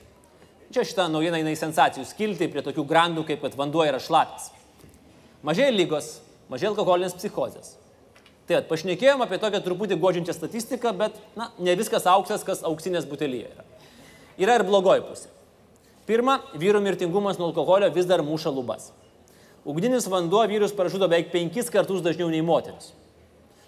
Čia 0.71 0.85
šitą 0.87 1.09
naujieną 1.11 1.41
eina 1.41 1.51
į 1.51 1.59
sensacijų 1.59 2.05
skilti 2.07 2.47
prie 2.51 2.63
tokių 2.63 2.85
grandų, 2.87 3.25
kaip 3.27 3.41
kad 3.43 3.57
vanduo 3.59 3.83
yra 3.83 3.99
šlapis. 3.99 4.47
Mažėja 5.43 5.73
lygos, 5.75 6.13
mažėja 6.51 6.71
alkoholinės 6.71 7.17
psichozės. 7.19 7.73
Tai 8.47 8.61
at, 8.61 8.69
pašnekėjom 8.69 9.23
apie 9.25 9.39
tokią 9.41 9.59
truputį 9.65 9.97
godžiančią 9.99 10.35
statistiką, 10.37 10.93
bet 10.99 11.19
na, 11.39 11.49
ne 11.59 11.75
viskas 11.79 12.07
auksas, 12.07 12.45
kas 12.47 12.63
auksinės 12.67 13.07
butelyje 13.09 13.51
yra. 13.51 13.67
Yra 14.39 14.57
ir 14.59 14.65
blogoji 14.67 15.03
pusė. 15.07 15.29
Pirma, 16.07 16.39
vyrų 16.59 16.81
mirtingumas 16.83 17.39
nuo 17.39 17.51
alkoholio 17.51 17.91
vis 17.95 18.07
dar 18.09 18.23
muša 18.25 18.51
lubas. 18.51 18.89
Ugninis 19.65 20.07
vanduo 20.09 20.41
vyrus 20.49 20.73
pražudo 20.73 21.07
beveik 21.09 21.29
penkis 21.33 21.69
kartus 21.69 22.01
dažniau 22.01 22.29
nei 22.33 22.41
moteris. 22.41 22.91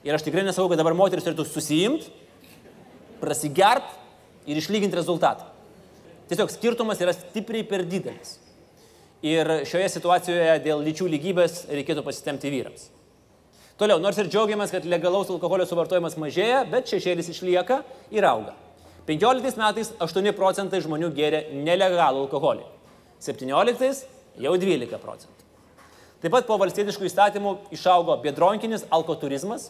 Ir 0.03 0.15
aš 0.15 0.25
tikrai 0.25 0.43
nesakau, 0.43 0.71
kad 0.71 0.81
dabar 0.81 0.95
moteris 0.97 1.23
turėtų 1.25 1.45
susijimti, 1.47 2.09
prasigert 3.21 3.93
ir 4.49 4.57
išlyginti 4.59 4.97
rezultatą. 4.97 5.45
Tiesiog 6.31 6.51
skirtumas 6.51 7.01
yra 7.03 7.13
stipriai 7.15 7.65
per 7.67 7.85
didelis. 7.87 8.39
Ir 9.23 9.47
šioje 9.69 9.91
situacijoje 9.93 10.57
dėl 10.65 10.81
lyčių 10.83 11.07
lygybės 11.13 11.61
reikėtų 11.71 12.03
pasitemti 12.03 12.51
vyrams. 12.51 12.89
Toliau, 13.79 13.99
nors 14.01 14.17
ir 14.21 14.27
džiaugiamės, 14.29 14.73
kad 14.73 14.85
legalaus 14.85 15.31
alkoholio 15.33 15.65
suvartojimas 15.69 16.17
mažėja, 16.19 16.63
bet 16.69 16.91
šešėlis 16.91 17.31
išlieka 17.33 17.79
ir 18.13 18.27
auga. 18.27 18.57
15 19.07 19.59
metais 19.59 19.93
8 20.03 20.33
procentai 20.37 20.81
žmonių 20.83 21.09
gėrė 21.15 21.45
nelegalų 21.53 22.25
alkoholį. 22.25 22.67
17 23.23 24.03
jau 24.43 24.53
12 24.59 24.99
procentų. 24.99 25.32
Taip 26.23 26.31
pat 26.31 26.45
po 26.47 26.55
valstybiškų 26.55 27.09
įstatymų 27.09 27.51
išaugo 27.75 28.15
bedronkinis 28.23 28.85
alkoturizmas, 28.95 29.67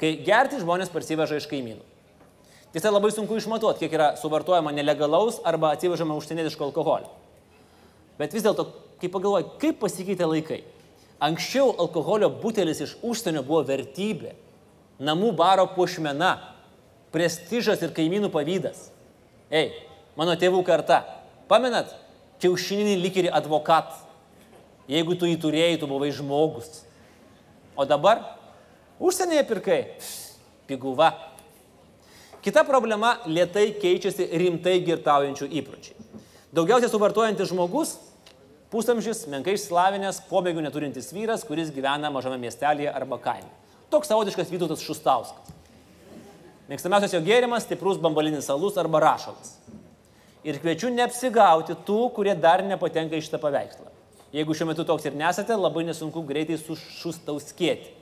kai 0.00 0.16
gerti 0.26 0.58
žmonės 0.58 0.90
parsiveža 0.90 1.38
iš 1.38 1.46
kaimynų. 1.46 1.84
Tiesa, 2.74 2.90
labai 2.90 3.12
sunku 3.14 3.38
išmatuoti, 3.38 3.84
kiek 3.84 3.94
yra 3.94 4.08
suvartojama 4.18 4.72
nelegalaus 4.74 5.38
arba 5.46 5.70
atsivežama 5.76 6.16
užsienietiško 6.18 6.66
alkoholio. 6.66 7.12
Bet 8.18 8.34
vis 8.34 8.42
dėlto, 8.44 8.66
kai 9.00 9.08
pagalvoji, 9.12 9.46
kaip 9.62 9.78
pasikeitė 9.80 10.26
laikai. 10.26 10.58
Anksčiau 11.22 11.70
alkoholio 11.80 12.28
butelis 12.42 12.82
iš 12.84 12.96
užsienio 13.06 13.44
buvo 13.46 13.62
vertybė, 13.70 14.34
namų 15.00 15.30
baro 15.38 15.64
puošmena, 15.72 16.34
prestižas 17.14 17.80
ir 17.86 17.94
kaimynų 17.96 18.28
pavydas. 18.34 18.90
Ei, 19.48 19.70
mano 20.18 20.34
tėvų 20.36 20.60
karta, 20.66 21.00
pamenat, 21.48 21.94
kiaušininį 22.42 22.98
likirį 23.06 23.32
advokat. 23.38 23.94
Jeigu 24.86 25.16
tu 25.18 25.26
jį 25.26 25.36
turėjai, 25.42 25.78
tu 25.80 25.88
buvai 25.90 26.12
žmogus. 26.14 26.84
O 27.76 27.84
dabar 27.84 28.22
užsienyje 29.02 29.42
pirkai, 29.48 29.80
piguva. 30.68 31.10
Kita 32.42 32.62
problema- 32.64 33.16
lietai 33.26 33.72
keičiasi 33.74 34.30
rimtai 34.30 34.78
girtaujančių 34.86 35.48
įpročiai. 35.50 35.96
Daugiausiai 36.54 36.88
suvartojantis 36.88 37.50
žmogus- 37.50 37.96
pusamžis, 38.72 39.26
menkai 39.26 39.58
išsilavinęs, 39.58 40.22
pomėgių 40.30 40.62
neturintis 40.62 41.12
vyras, 41.12 41.44
kuris 41.44 41.70
gyvena 41.70 42.10
mažame 42.10 42.38
miestelėje 42.38 42.94
arba 42.94 43.18
kaime. 43.18 43.50
Toks 43.90 44.08
savotiškas 44.08 44.50
Vytautas 44.50 44.80
Šustauskas. 44.80 45.50
Mėgstamiausias 46.70 47.12
jo 47.12 47.20
gėrimas- 47.20 47.62
stiprus 47.66 47.98
bambalinis 47.98 48.48
alus 48.48 48.76
arba 48.76 49.00
rašalas. 49.00 49.58
Ir 50.44 50.58
kviečiu 50.58 50.94
neapsigauti 50.94 51.74
tų, 51.84 52.14
kurie 52.14 52.40
dar 52.40 52.62
nepatenka 52.62 53.16
į 53.16 53.22
šitą 53.22 53.40
paveikslą. 53.40 53.95
Jeigu 54.36 54.52
šiuo 54.52 54.68
metu 54.68 54.84
toks 54.84 55.06
ir 55.08 55.14
nesate, 55.16 55.56
labai 55.56 55.86
nesunku 55.88 56.20
greitai 56.28 56.58
sušustauskėti. 56.60 57.94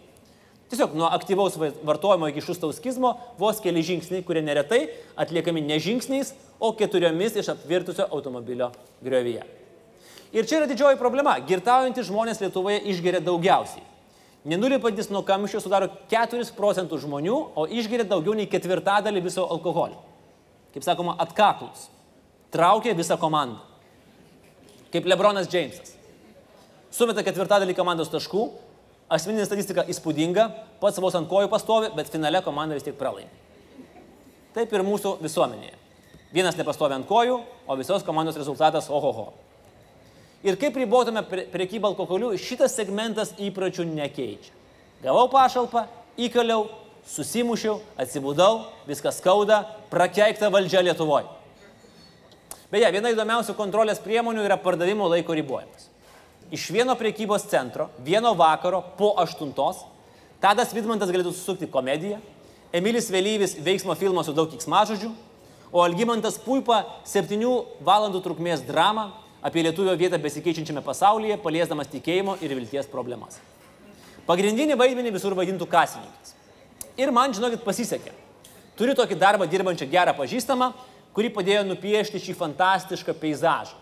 Tiesiog 0.73 0.97
nuo 0.99 1.07
aktyvaus 1.15 1.55
vartojimo 1.87 2.27
iki 2.33 2.43
šustauskizmo 2.43 3.13
vos 3.39 3.61
keli 3.63 3.85
žingsniai, 3.87 4.25
kurie 4.27 4.43
neretai 4.43 4.89
atliekami 5.21 5.63
ne 5.63 5.79
žingsniais, 5.79 6.33
o 6.59 6.73
keturiomis 6.75 7.37
iš 7.39 7.53
apvirtusio 7.53 8.09
automobilio 8.11 8.73
griovyje. 9.05 9.45
Ir 10.35 10.49
čia 10.51 10.59
yra 10.59 10.67
didžioji 10.67 10.99
problema. 10.99 11.37
Girtaujantys 11.47 12.09
žmonės 12.09 12.43
Lietuvoje 12.43 12.81
išgeria 12.91 13.23
daugiausiai. 13.23 13.85
Nenulipantis 14.51 15.13
nuo 15.15 15.23
kamščio 15.25 15.63
sudaro 15.63 15.93
4 16.11 16.51
procentų 16.57 16.99
žmonių, 17.05 17.37
o 17.55 17.69
išgeria 17.71 18.09
daugiau 18.09 18.35
nei 18.35 18.51
ketvirtadalį 18.51 19.23
viso 19.29 19.47
alkoholio. 19.47 20.03
Kaip 20.75 20.83
sakoma, 20.83 21.15
atkaklus. 21.23 21.87
Traukia 22.51 22.97
visą 22.99 23.15
komandą. 23.21 23.63
Kaip 24.91 25.07
Lebronas 25.07 25.47
Džeimsas. 25.47 25.94
Sumeta 26.95 27.25
ketvirtadalį 27.27 27.75
komandos 27.77 28.13
taškų, 28.13 28.45
asmeninė 29.13 29.47
statistika 29.49 29.85
įspūdinga, 29.91 30.49
pats 30.83 31.01
vos 31.03 31.17
ant 31.19 31.29
kojų 31.31 31.51
pastovi, 31.53 31.91
bet 31.97 32.13
finale 32.13 32.43
komanda 32.45 32.77
vis 32.79 32.87
tiek 32.87 32.97
pralaimi. 32.99 33.31
Taip 34.55 34.71
ir 34.71 34.85
mūsų 34.87 35.17
visuomenėje. 35.23 35.75
Vienas 36.35 36.59
nepastovi 36.59 36.95
ant 36.97 37.07
kojų, 37.09 37.41
o 37.67 37.77
visos 37.79 38.07
komandos 38.07 38.39
rezultatas 38.39 38.87
ohoho. 38.91 39.33
Ir 40.45 40.59
kaip 40.61 40.77
ribotume 40.77 41.23
priekybą 41.25 41.89
alkoholiu, 41.93 42.35
šitas 42.39 42.75
segmentas 42.77 43.33
įpročių 43.41 43.87
nekeičia. 43.89 44.53
Gavau 45.05 45.25
pašalpą, 45.33 45.87
įkaliau, 46.21 46.67
susimušiau, 47.09 47.79
atsibudau, 48.01 48.67
viskas 48.89 49.19
skauda, 49.21 49.63
prakeikta 49.93 50.51
valdžia 50.53 50.85
Lietuvoje. 50.85 51.31
Beje, 52.73 52.91
viena 52.91 53.13
įdomiausių 53.13 53.55
kontrolės 53.57 54.01
priemonių 54.03 54.47
yra 54.47 54.59
pardavimo 54.61 55.07
laiko 55.11 55.37
ribojimas. 55.37 55.91
Iš 56.53 56.69
vieno 56.71 56.95
priekybos 56.99 57.47
centro, 57.49 57.89
vieno 58.05 58.35
vakaro 58.37 58.83
po 58.99 59.15
aštuntos, 59.23 59.85
Tadas 60.45 60.75
Vidmantas 60.77 61.09
galėtų 61.09 61.33
susukti 61.33 61.69
komediją, 61.73 62.19
Emilis 62.75 63.07
Vėlyvis 63.09 63.55
veiksmo 63.65 63.95
filmą 63.97 64.25
su 64.27 64.35
daug 64.37 64.51
kiksmažodžių, 64.53 65.09
o 65.73 65.81
Algymantas 65.81 66.37
Puipa 66.43 66.83
septynių 67.09 67.55
valandų 67.87 68.21
trukmės 68.25 68.65
dramą 68.67 69.09
apie 69.45 69.65
lietuvio 69.65 69.95
vietą 69.97 70.21
besikeičiančiame 70.21 70.83
pasaulyje, 70.85 71.39
paliesdamas 71.41 71.89
tikėjimo 71.93 72.37
ir 72.45 72.55
vilties 72.59 72.91
problemas. 72.93 73.41
Pagrindinį 74.29 74.77
vaidmenį 74.81 75.15
visur 75.17 75.37
vaidintų 75.37 75.69
kasininkas. 75.69 76.35
Ir 77.01 77.13
man, 77.13 77.33
žinokit, 77.37 77.65
pasisekė. 77.65 78.13
Turiu 78.79 78.95
tokį 78.99 79.19
darbą 79.21 79.49
dirbančią 79.51 79.89
gerą 79.91 80.15
pažįstamą, 80.17 80.73
kuri 81.15 81.31
padėjo 81.33 81.63
nupiešti 81.69 82.21
šį 82.23 82.37
fantastišką 82.39 83.15
peizažą. 83.21 83.77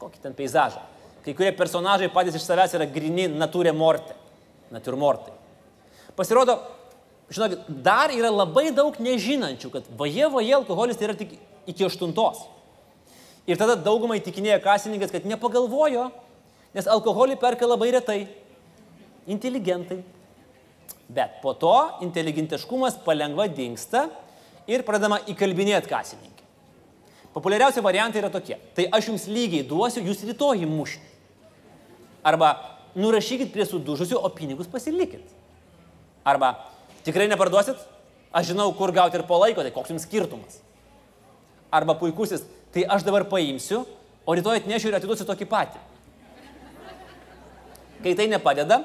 Kokį 0.00 0.22
ten 0.22 0.36
peizažą? 0.36 0.82
Kai 1.24 1.32
kurie 1.32 1.54
personažai 1.56 2.10
patys 2.12 2.36
iš 2.36 2.44
savęs 2.44 2.74
yra 2.76 2.86
grini 2.90 3.26
natūrė 3.32 3.72
morte. 3.72 4.12
Natūrmortai. 4.74 5.32
Pasirodo, 6.18 6.58
žinokit, 7.32 7.64
dar 7.84 8.12
yra 8.12 8.30
labai 8.32 8.68
daug 8.74 8.96
nežinančių, 9.00 9.70
kad 9.72 9.88
vaje, 9.98 10.28
vaje 10.32 10.56
alkoholis 10.56 10.98
tai 10.98 11.08
yra 11.08 11.16
tik 11.18 11.36
iki 11.70 11.86
aštuntos. 11.86 12.42
Ir 13.48 13.60
tada 13.60 13.76
daugumai 13.76 14.20
tikinėja 14.24 14.60
kasininkas, 14.64 15.12
kad 15.12 15.26
nepagalvojo, 15.28 16.08
nes 16.76 16.90
alkoholį 16.90 17.38
perka 17.40 17.68
labai 17.68 17.90
retai. 17.96 18.20
Inteligentai. 19.30 20.02
Bet 21.08 21.40
po 21.42 21.52
to 21.56 21.74
inteligentiškumas 22.04 22.96
palengva 23.04 23.46
dinksta 23.48 24.06
ir 24.68 24.84
pradama 24.84 25.20
įkalbinėti 25.28 25.88
kasininkį. 25.88 26.44
Populiariausi 27.34 27.82
variantai 27.84 28.22
yra 28.22 28.30
tokie. 28.32 28.56
Tai 28.76 28.86
aš 28.94 29.10
jums 29.10 29.26
lygiai 29.28 29.66
duosiu, 29.66 30.04
jūs 30.06 30.22
rytoj 30.28 30.64
įmušite. 30.64 31.13
Arba 32.24 32.54
nurašykit 32.96 33.52
prie 33.52 33.66
sudužusių, 33.68 34.18
o 34.18 34.30
pinigus 34.32 34.70
pasilikit. 34.70 35.24
Arba 36.24 36.54
tikrai 37.04 37.28
neparduosit, 37.28 37.76
aš 38.32 38.52
žinau, 38.52 38.70
kur 38.76 38.94
gauti 38.96 39.20
ir 39.20 39.26
po 39.28 39.38
laiko, 39.42 39.62
tai 39.62 39.74
koks 39.74 39.92
jums 39.92 40.06
skirtumas. 40.08 40.60
Arba 41.74 41.96
puikusis, 41.98 42.46
tai 42.72 42.86
aš 42.88 43.04
dabar 43.04 43.26
paimsiu, 43.28 43.84
o 44.24 44.34
rytoj 44.34 44.62
atnešiu 44.62 44.90
ir 44.90 44.98
atiduosiu 44.98 45.26
tokį 45.28 45.48
patį. 45.50 45.82
Kai 48.04 48.14
tai 48.16 48.28
nepadeda, 48.28 48.80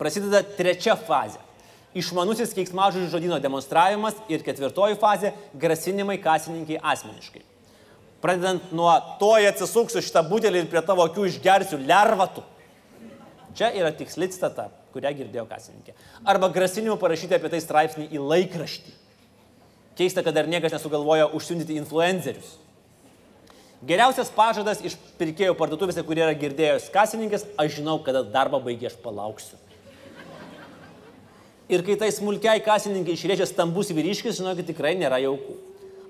prasideda 0.00 0.42
trečia 0.56 0.96
fazė. 0.96 1.40
Išmanusis 1.96 2.52
keiksmažodžių 2.56 3.08
žodino 3.08 3.38
demonstravimas 3.40 4.18
ir 4.28 4.42
ketvirtoji 4.44 4.98
fazė- 5.00 5.32
grasinimai 5.62 6.18
kasininkai 6.20 6.76
asmeniškai. 6.82 7.42
Pradedant 8.20 8.72
nuo 8.72 8.92
to, 9.20 9.32
atsisuksiu 9.48 10.02
šitą 10.04 10.22
butelį 10.28 10.64
ir 10.64 10.66
prie 10.66 10.82
tavo 10.82 11.06
akių 11.06 11.24
išgersiu 11.30 11.78
lervatų. 11.86 12.42
Čia 13.56 13.70
yra 13.72 13.90
tiksli 13.96 14.28
citata, 14.28 14.68
kurią 14.92 15.14
girdėjo 15.16 15.46
kasininkė. 15.48 15.94
Arba 16.28 16.50
grasinimų 16.52 16.98
parašyti 17.00 17.38
apie 17.38 17.50
tai 17.52 17.62
straipsnį 17.64 18.10
į 18.12 18.20
laikraštį. 18.20 18.92
Keista, 19.96 20.20
kad 20.20 20.36
dar 20.36 20.48
niekas 20.50 20.74
nesugalvojo 20.76 21.30
užsiundyti 21.38 21.78
influencerius. 21.80 22.58
Geriausias 23.86 24.28
pažadas 24.32 24.82
iš 24.84 24.96
pirkėjų 25.16 25.54
parduotuvėse, 25.56 26.04
kurie 26.04 26.24
yra 26.24 26.34
girdėjęs 26.36 26.90
kasininkės, 26.92 27.46
aš 27.60 27.78
žinau, 27.78 27.96
kada 28.04 28.24
darbą 28.24 28.60
baigė, 28.64 28.90
aš 28.90 28.98
palauksiu. 29.00 29.56
Ir 31.72 31.82
kai 31.86 31.96
tai 31.98 32.12
smulkiai 32.14 32.60
kasininkai 32.62 33.16
išrėžia 33.16 33.48
stambus 33.48 33.88
vyriškis, 33.90 34.36
žinokit, 34.38 34.68
tikrai 34.68 34.94
nėra 35.00 35.18
jaukų. 35.24 35.56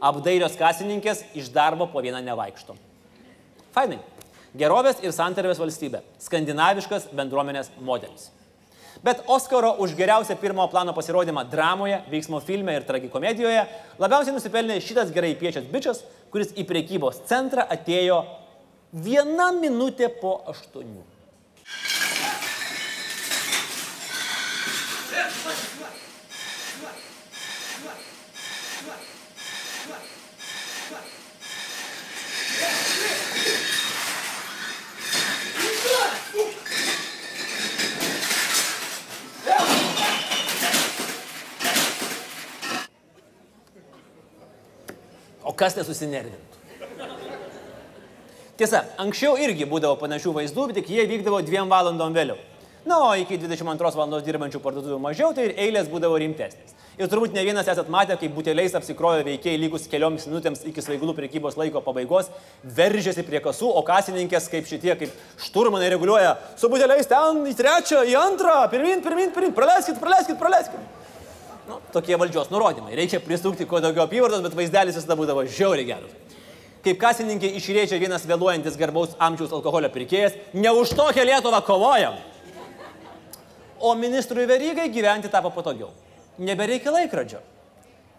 Apdairios 0.04 0.58
kasininkės 0.58 1.22
iš 1.38 1.48
darbo 1.54 1.86
po 1.88 2.02
vieną 2.04 2.20
nevaikšto. 2.26 2.76
Fainai. 3.72 4.02
Gerovės 4.56 5.02
ir 5.04 5.12
santarvės 5.12 5.60
valstybė. 5.60 6.00
Skandinaviškas 6.22 7.10
bendruomenės 7.16 7.68
modelis. 7.84 8.30
Bet 9.04 9.20
Oskaro 9.28 9.74
už 9.84 9.92
geriausią 9.98 10.38
pirmojo 10.40 10.70
plano 10.72 10.94
pasirodymą 10.96 11.44
dramoje, 11.50 11.98
veiksmo 12.10 12.40
filme 12.40 12.72
ir 12.78 12.86
tragikomedijoje 12.88 13.66
labiausiai 14.00 14.34
nusipelnė 14.34 14.78
šitas 14.80 15.12
gerai 15.12 15.34
piešęs 15.36 15.68
bičias, 15.72 16.00
kuris 16.32 16.54
į 16.56 16.64
priekybos 16.68 17.20
centrą 17.28 17.66
atėjo 17.76 18.22
viena 19.04 19.50
minutė 19.52 20.08
po 20.22 20.38
aštuonių. 20.48 21.04
Kas 45.58 45.78
nesusinervintų? 45.78 46.46
Tiesa, 48.56 48.86
anksčiau 49.02 49.34
irgi 49.36 49.66
būdavo 49.68 49.98
panašių 50.00 50.32
vaizdų, 50.38 50.70
bet 50.70 50.78
tik 50.80 50.92
jie 50.94 51.04
vykdavo 51.10 51.42
dviem 51.44 51.68
valandom 51.68 52.14
vėliau. 52.16 52.38
Na, 52.86 53.00
o 53.02 53.10
iki 53.18 53.36
22 53.42 53.90
valandos 53.98 54.22
dirbančių 54.24 54.60
parduotuvių 54.62 54.96
mažiau, 55.02 55.32
tai 55.34 55.48
ir 55.48 55.56
eilės 55.58 55.88
būdavo 55.90 56.16
rimtesnės. 56.22 56.76
Ir 56.96 57.10
turbūt 57.12 57.34
ne 57.36 57.42
vienas 57.44 57.66
esat 57.68 57.90
matę, 57.92 58.14
kaip 58.16 58.32
buteliais 58.32 58.72
apsikrojo 58.78 59.24
veikėjai 59.26 59.58
lygus 59.60 59.88
kelioms 59.90 60.24
minutėms 60.30 60.62
iki 60.70 60.80
svaigalų 60.80 61.12
prekybos 61.18 61.58
laiko 61.60 61.82
pabaigos, 61.84 62.30
veržėsi 62.78 63.26
prie 63.26 63.42
kasų, 63.44 63.68
o 63.68 63.82
kasininkės 63.84 64.46
kaip 64.52 64.70
šitie, 64.70 64.94
kaip 65.02 65.18
šturmanai 65.44 65.90
reguliuoja, 65.92 66.36
su 66.56 66.70
buteliais 66.72 67.10
ten 67.10 67.42
į 67.50 67.56
trečią, 67.58 68.06
į 68.08 68.16
antrą, 68.22 68.62
pirmin, 68.72 69.02
pirmin, 69.04 69.34
pirmin, 69.34 69.52
praleiskit, 69.58 70.00
praleiskit, 70.00 70.38
praleiskit. 70.40 71.04
Nu, 71.66 71.80
tokie 71.92 72.14
valdžios 72.18 72.50
nurodymai. 72.52 72.94
Reikia 72.94 73.18
prisukti 73.20 73.66
kuo 73.66 73.80
daugiau 73.82 74.06
apyvartos, 74.06 74.42
bet 74.44 74.54
vaizdelis 74.54 74.98
visada 74.98 75.16
būdavo 75.18 75.42
žiauriai 75.50 75.88
geras. 75.88 76.14
Kaip 76.86 77.00
kasininkė 77.02 77.50
išrėžė 77.58 77.98
vienas 77.98 78.26
vėluojantis 78.28 78.76
garbaus 78.78 79.16
amžiaus 79.18 79.54
alkoholio 79.56 79.90
pirkėjas, 79.90 80.36
ne 80.54 80.70
už 80.70 80.94
tokią 80.94 81.24
Lietuvą 81.26 81.58
kovojam. 81.66 82.20
O 83.82 83.94
ministrui 83.98 84.46
verygai 84.46 84.86
gyventi 84.94 85.30
tapo 85.32 85.50
patogiau. 85.50 85.90
Nebereikia 86.38 86.94
laikrodžio. 86.94 87.40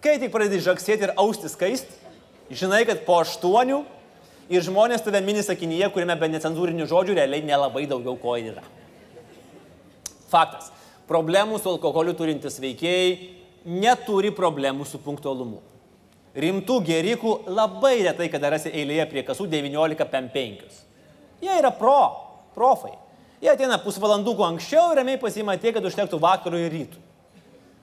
Kai 0.04 0.18
tik 0.20 0.34
pradedi 0.34 0.60
žaksėti 0.66 1.08
ir 1.08 1.14
austi 1.16 1.50
skaisti, 1.50 1.96
žinai, 2.52 2.84
kad 2.90 3.06
po 3.08 3.22
aštuonių 3.24 3.80
ir 4.52 4.66
žmonės 4.68 5.06
tave 5.06 5.24
mini 5.24 5.46
sakinyje, 5.46 5.88
kuriame 5.96 6.18
be 6.20 6.30
necenzūrinių 6.36 6.90
žodžių 6.92 7.16
realiai 7.22 7.48
nelabai 7.48 7.86
daugiau 7.88 8.20
ko 8.20 8.36
yra. 8.36 8.66
Faktas. 10.28 10.74
Problemų 11.08 11.60
su 11.62 11.72
alkoholiu 11.72 12.13
turintis 12.17 12.60
veikėjai 12.60 13.12
neturi 13.67 14.32
problemų 14.36 14.86
su 14.88 15.00
punktualumu. 15.04 15.62
Rimtų 16.38 16.78
gerikų 16.86 17.34
labai 17.50 17.96
retai, 18.06 18.28
kada 18.30 18.52
rasi 18.54 18.70
eilėje 18.70 19.08
prie 19.10 19.24
kasų 19.26 19.48
19.5. 19.50 20.82
Jie 21.41 21.54
yra 21.58 21.72
pro, 21.74 22.02
profai. 22.53 22.93
Jie 23.41 23.49
ateina 23.53 23.78
pusvalanduku 23.82 24.45
anksčiau 24.45 24.91
ir 24.91 24.99
ramiai 25.01 25.20
pasima 25.22 25.55
tiek, 25.58 25.76
kad 25.76 25.86
užtektų 25.86 26.20
vakarui 26.22 26.64
ir 26.66 26.74
rytų. 26.74 27.01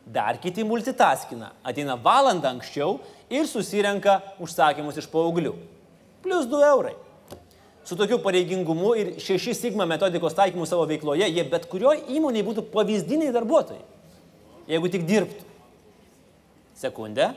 Dar 0.04 0.36
kiti 0.42 0.64
multitaskina. 0.66 1.52
Ateina 1.64 1.96
valandą 1.96 2.50
anksčiau 2.52 2.98
ir 3.32 3.48
susirenka 3.48 4.20
užsakymus 4.42 4.98
iš 5.00 5.08
paauglių. 5.10 5.54
Plius 6.24 6.48
2 6.50 6.68
eurai. 6.68 6.94
Su 7.84 7.96
tokiu 7.96 8.18
pareigingumu 8.24 8.94
ir 8.96 9.10
6 9.20 9.54
sigma 9.54 9.84
metodikos 9.86 10.34
taikymu 10.34 10.66
savo 10.66 10.86
veikloje, 10.88 11.26
jie 11.28 11.44
bet 11.48 11.66
kurioje 11.68 12.06
įmonėje 12.16 12.46
būtų 12.46 12.64
pavyzdiniai 12.72 13.32
darbuotojai. 13.34 13.82
Jeigu 14.72 14.88
tik 14.88 15.04
dirbtų. 15.08 15.50
Sekundę. 16.80 17.28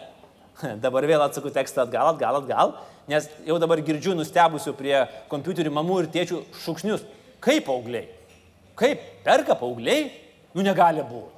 Dabar 0.84 1.06
vėl 1.06 1.22
atsaku 1.26 1.52
tekstą 1.54 1.84
atgal, 1.84 2.14
atgal, 2.14 2.40
atgal, 2.40 2.74
nes 3.12 3.28
jau 3.46 3.60
dabar 3.62 3.82
girdžiu 3.86 4.16
nustebusių 4.18 4.74
prie 4.80 4.96
kompiuterių 5.30 5.74
mamų 5.76 6.00
ir 6.02 6.10
tėčių 6.16 6.42
šūksnius. 6.64 7.04
Kaip 7.44 7.68
paaugliai? 7.68 8.08
Kaip 8.80 9.04
perka 9.28 9.56
paaugliai? 9.60 10.10
Nu 10.56 10.66
negali 10.66 11.04
būti. 11.06 11.34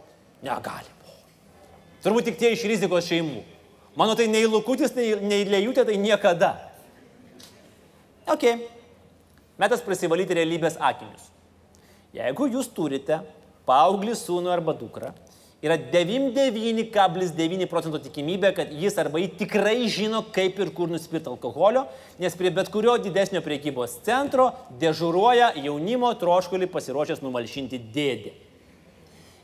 Negali 0.48 0.94
būti. 1.02 1.18
Turbūt 2.06 2.30
tik 2.30 2.40
tie 2.40 2.54
iš 2.56 2.64
rizikos 2.70 3.10
šeimų. 3.10 3.42
Mano 4.00 4.16
tai 4.16 4.30
nei 4.32 4.48
Lukutis, 4.48 4.94
nei, 4.96 5.18
nei 5.20 5.44
Lėjutė, 5.50 5.84
tai 5.90 5.98
niekada. 6.00 6.54
Ok. 8.30 8.46
Metas 9.60 9.84
prasivalyti 9.84 10.38
realybės 10.38 10.78
akinius. 10.80 11.26
Jeigu 12.16 12.48
jūs 12.50 12.70
turite 12.72 13.20
paauglį 13.68 14.16
sūnų 14.18 14.50
arba 14.54 14.72
dukrą, 14.78 15.12
yra 15.60 15.76
99,9 15.76 17.68
procento 17.68 18.00
tikimybė, 18.00 18.54
kad 18.56 18.72
jis 18.72 18.96
arba 19.02 19.20
jį 19.20 19.28
tikrai 19.42 19.90
žino, 19.92 20.22
kaip 20.36 20.62
ir 20.64 20.72
kur 20.76 20.88
nusipirkti 20.90 21.28
alkoholio, 21.30 21.84
nes 22.22 22.38
prie 22.40 22.54
bet 22.56 22.72
kurio 22.72 22.96
didesnio 23.04 23.42
priekybos 23.44 23.98
centro 24.08 24.54
dežuruoja 24.80 25.52
jaunimo 25.60 26.14
troškulį 26.22 26.70
pasiruošęs 26.72 27.20
numalšinti 27.26 27.82
dėdė. 27.92 28.32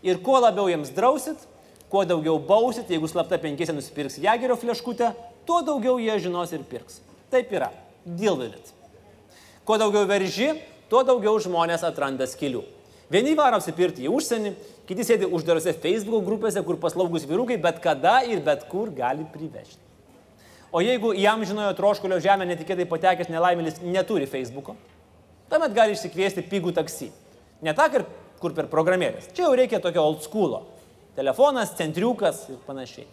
Ir 0.05 0.21
kuo 0.23 0.39
labiau 0.39 0.69
jiems 0.71 0.93
drausit, 0.95 1.43
kuo 1.91 2.05
daugiau 2.07 2.39
bausit, 2.39 2.87
jeigu 2.87 3.09
slapta 3.11 3.41
penkiese 3.41 3.75
nusipirks 3.75 4.21
jagerio 4.23 4.55
fleškutę, 4.61 5.11
tuo 5.45 5.59
daugiau 5.65 5.99
jie 5.99 6.15
žinos 6.23 6.55
ir 6.55 6.63
pirks. 6.63 7.01
Taip 7.33 7.51
yra. 7.51 7.73
Deal 8.05 8.39
with 8.39 8.55
it. 8.55 8.84
Kuo 9.65 9.77
daugiau 9.81 10.05
verži, 10.05 10.51
tuo 10.91 11.01
daugiau 11.05 11.39
žmonės 11.41 11.83
atranda 11.87 12.27
skilių. 12.29 12.61
Vieni 13.09 13.35
varo 13.37 13.57
apsipirkti 13.59 14.05
į 14.05 14.11
užsienį, 14.13 14.51
kiti 14.89 15.05
sėdi 15.05 15.29
uždarose 15.29 15.73
Facebook 15.77 16.25
grupėse, 16.25 16.61
kur 16.65 16.77
paslaugus 16.81 17.25
vyrukai 17.25 17.57
bet 17.61 17.79
kada 17.81 18.19
ir 18.25 18.41
bet 18.45 18.67
kur 18.69 18.91
gali 18.93 19.25
privežti. 19.33 19.81
O 20.73 20.81
jeigu 20.83 21.13
jam 21.17 21.41
žinojo 21.45 21.73
troškulio 21.77 22.17
žemę 22.21 22.45
netikėtai 22.49 22.85
patekęs 22.89 23.29
nelaimėlis 23.31 23.77
neturi 23.85 24.27
Facebooko, 24.29 24.75
tuomet 25.49 25.73
gali 25.77 25.95
išsikviesti 25.95 26.43
pigų 26.49 26.73
taksi. 26.75 27.11
Ne 27.65 27.73
tą, 27.77 27.87
kur- 28.41 28.53
per 28.53 28.67
programėlės. 28.69 29.31
Čia 29.33 29.47
jau 29.47 29.53
reikia 29.57 29.79
tokio 29.81 30.03
old 30.03 30.21
schoolo. 30.25 30.65
Telefonas, 31.15 31.71
centriukas 31.77 32.49
ir 32.51 32.59
panašiai. 32.67 33.07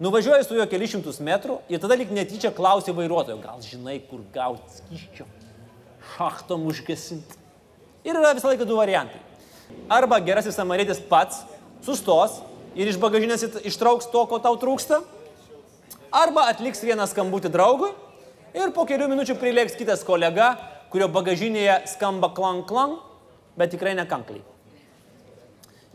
Nuvažiuoji 0.00 0.46
su 0.46 0.54
juo 0.54 0.64
kelius 0.70 0.92
šimtus 0.94 1.18
metrų 1.20 1.58
ir 1.68 1.80
tada 1.82 1.96
lik 1.98 2.12
netyčia 2.14 2.52
klausi 2.54 2.94
vairuotojo, 2.94 3.40
gal 3.42 3.58
žinai, 3.60 3.98
kur 4.06 4.22
gauti 4.32 4.78
skyščio, 4.78 5.26
šachtom 6.16 6.66
užgesinti. 6.70 7.36
Ir 8.06 8.16
yra 8.16 8.34
visą 8.36 8.50
laiką 8.50 8.66
du 8.68 8.78
variantai. 8.78 9.20
Arba 9.92 10.20
gerasis 10.24 10.56
samarėtis 10.56 11.00
pats 11.10 11.42
sustos 11.84 12.38
ir 12.78 12.88
iš 12.88 12.98
bagažinės 13.00 13.44
ištrauks 13.68 14.08
to, 14.12 14.24
ko 14.30 14.38
tau 14.42 14.56
trūksta, 14.60 15.02
arba 16.14 16.48
atliks 16.52 16.84
vieną 16.84 17.08
skambutį 17.10 17.52
draugui 17.52 17.90
ir 18.56 18.72
po 18.76 18.86
kelių 18.88 19.10
minučių 19.12 19.36
prilėks 19.40 19.76
kitas 19.78 20.04
kolega, 20.06 20.54
kurio 20.92 21.08
bagažinėje 21.12 21.82
skamba 21.92 22.30
klang 22.36 22.64
klang, 22.68 23.02
bet 23.58 23.74
tikrai 23.74 23.94
nekankliai. 23.98 24.44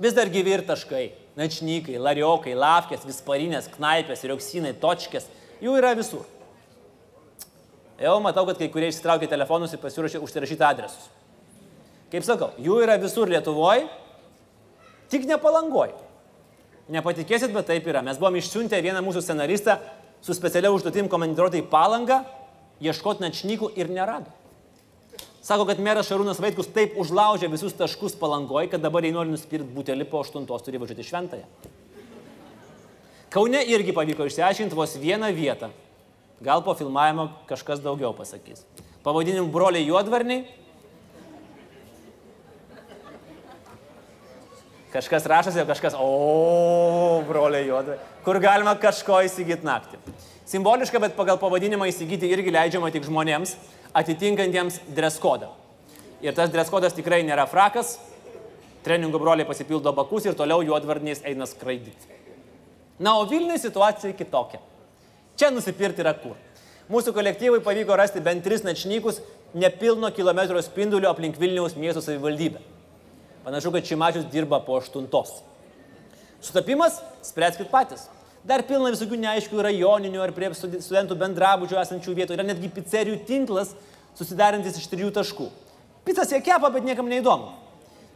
Vis 0.03 0.14
dar 0.14 0.30
gyvi 0.30 0.53
ir 0.57 0.66
taškai, 0.68 1.05
načnykai, 1.39 1.97
lariokai, 2.01 2.53
lavkės, 2.57 3.05
visparinės, 3.07 3.70
knaipės, 3.74 4.26
rioksinai, 4.30 4.74
točkės, 4.82 5.28
jų 5.64 5.78
yra 5.80 5.93
visur. 5.97 6.26
Jau 8.04 8.18
matau, 8.20 8.43
kad 8.49 8.60
kai 8.60 8.68
kurie 8.72 8.89
išsitraukė 8.91 9.30
telefonus 9.32 9.72
ir 9.72 9.80
pasiruošė 9.80 10.20
užsirašyti 10.26 10.66
adresus. 10.68 11.06
Kaip 12.12 12.26
sakau, 12.28 12.51
jų 12.60 12.82
yra 12.84 12.97
visur 12.99 13.30
Lietuvoje, 13.32 13.88
tik 15.14 15.24
nepalangoje. 15.30 15.95
Nepatikėsit, 16.91 17.54
bet 17.56 17.70
taip 17.72 17.88
yra. 17.88 18.04
Mes 18.04 18.20
buvom 18.20 18.36
išsiuntę 18.41 18.82
vieną 18.84 18.99
mūsų 19.06 19.24
scenaristą 19.24 19.78
su 20.24 20.36
specialia 20.36 20.74
užduotim 20.76 21.08
komandiruoti 21.12 21.62
į 21.64 21.68
palangą, 21.72 22.20
ieškoti 22.84 23.24
načnykų 23.24 23.72
ir 23.80 23.91
nerado. 23.93 24.32
Sako, 25.43 25.66
kad 25.68 25.80
meras 25.84 26.08
Šarūnas 26.08 26.39
Vaitkus 26.43 26.70
taip 26.76 26.97
užlaužė 26.99 27.49
visus 27.51 27.76
taškus 27.76 28.16
palangoje, 28.20 28.70
kad 28.72 28.84
dabar 28.84 29.04
jei 29.04 29.16
nori 29.16 29.32
nusipirkti 29.32 29.76
butelį 29.76 30.08
po 30.12 30.22
aštuntos, 30.24 30.64
turi 30.64 30.80
važiuoti 30.80 31.08
šventąją. 31.08 31.72
Kaune 33.34 33.64
irgi 33.74 33.95
pavyko 33.95 34.28
išsiaiškinti 34.30 34.78
vos 34.78 34.95
vieną 34.99 35.32
vietą. 35.36 35.72
Gal 36.44 36.60
po 36.64 36.74
filmavimo 36.76 37.30
kažkas 37.48 37.80
daugiau 37.80 38.12
pasakys. 38.12 38.66
Pavadinimu 39.04 39.48
broliai 39.48 39.86
juodvarniai. 39.88 40.44
Kažkas 44.91 45.26
rašosi, 45.26 45.62
o 45.64 45.66
kažkas, 45.66 45.96
o, 45.96 47.22
broliai 47.28 47.70
juodvarniai. 47.70 48.10
Kur 48.26 48.39
galima 48.44 48.76
kažko 48.76 49.22
įsigyti 49.24 49.64
naktį. 49.64 50.02
Simboliška, 50.52 51.00
bet 51.00 51.16
pagal 51.16 51.39
pavadinimą 51.39 51.88
įsigyti 51.94 52.28
irgi 52.36 52.52
leidžiama 52.52 52.91
tik 52.91 53.08
žmonėms 53.08 53.56
atitinkantiems 53.96 54.82
dreskodą. 54.91 55.48
Ir 56.24 56.36
tas 56.36 56.52
dreskodas 56.52 56.96
tikrai 56.98 57.22
nėra 57.24 57.48
frakas, 57.48 57.96
treningų 58.84 59.24
broliai 59.24 59.48
pasipildo 59.48 59.96
bakus 59.96 60.28
ir 60.28 60.36
toliau 60.36 60.60
juodvarniais 60.68 61.24
eina 61.24 61.48
skraidyti. 61.48 62.20
Na, 63.00 63.16
o 63.16 63.24
Vilniui 63.32 63.58
situacija 63.64 64.12
kitokia. 64.20 64.60
Čia 65.40 65.50
nusipirkti 65.54 66.04
yra 66.04 66.14
kur. 66.18 66.36
Mūsų 66.92 67.14
kolektyvui 67.16 67.62
pavyko 67.64 67.96
rasti 67.98 68.22
bent 68.22 68.44
tris 68.46 68.66
načnykus 68.66 69.22
nepilno 69.54 70.10
kilometro 70.14 70.62
spinduliu 70.62 71.10
aplink 71.10 71.40
Vilniaus 71.40 71.78
miesto 71.80 72.02
savivaldybę. 72.04 72.60
Panašu, 73.44 73.72
kad 73.72 73.88
Šimačius 73.88 74.28
dirba 74.32 74.60
po 74.64 74.78
aštuntos. 74.80 75.42
Sutapimas? 76.44 77.00
Spręskit 77.24 77.72
patys. 77.72 78.08
Dar 78.44 78.64
pilna 78.68 78.92
visokių 78.92 79.18
neaiškių 79.24 79.64
rajoninių 79.64 80.20
ar 80.20 80.34
prie 80.36 80.50
studentų 80.56 81.16
bendrabučių 81.20 81.80
esančių 81.80 82.16
vietų. 82.18 82.36
Yra 82.36 82.44
netgi 82.44 82.72
pizzerijų 82.76 83.22
tinklas 83.28 83.72
susidarantis 84.20 84.78
iš 84.80 84.90
trijų 84.92 85.14
taškų. 85.16 85.48
Pizzas 86.04 86.34
jie 86.36 86.42
kepa, 86.44 86.68
bet 86.74 86.84
niekam 86.84 87.08
neįdomu. 87.08 87.54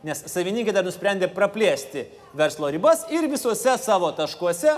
Nes 0.06 0.20
savininkai 0.30 0.76
dar 0.76 0.86
nusprendė 0.86 1.30
praplėsti 1.32 2.06
verslo 2.38 2.70
ribas 2.72 3.06
ir 3.16 3.26
visuose 3.32 3.78
savo 3.82 4.12
taškuose 4.16 4.76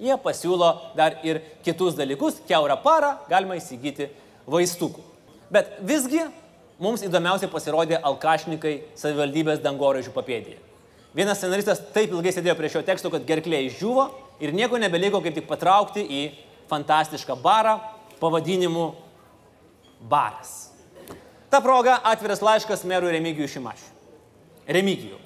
jie 0.00 0.16
pasiūlo 0.24 0.70
dar 0.96 1.18
ir 1.26 1.42
kitus 1.64 1.96
dalykus. 1.98 2.40
Keurą 2.48 2.78
parą 2.82 3.14
galima 3.30 3.58
įsigyti 3.60 4.08
vaistukų. 4.50 5.04
Bet 5.52 5.78
visgi 5.86 6.24
mums 6.80 7.04
įdomiausiai 7.04 7.50
pasirodė 7.52 8.00
alkašnikai 8.00 8.74
savivaldybės 8.98 9.62
dangoraižių 9.64 10.14
papėdėje. 10.16 10.58
Vienas 11.14 11.40
scenaristas 11.42 11.80
taip 11.94 12.12
ilgai 12.14 12.32
sėdėjo 12.32 12.54
prie 12.56 12.70
šio 12.70 12.84
teksto, 12.86 13.10
kad 13.10 13.24
gerklė 13.26 13.64
išdžiūvo 13.66 14.04
ir 14.46 14.54
nieko 14.54 14.78
nebeliko 14.78 15.20
kaip 15.24 15.34
tik 15.36 15.48
patraukti 15.50 16.04
į 16.06 16.20
fantastišką 16.70 17.34
barą 17.42 17.80
pavadinimu 18.22 18.92
baras. 20.10 20.70
Ta 21.50 21.58
proga 21.60 21.98
atviras 22.06 22.44
laiškas 22.46 22.86
merui 22.86 23.10
Remigijui 23.10 23.50
Šimašiui. 23.50 23.90
Remigijų. 24.70 25.18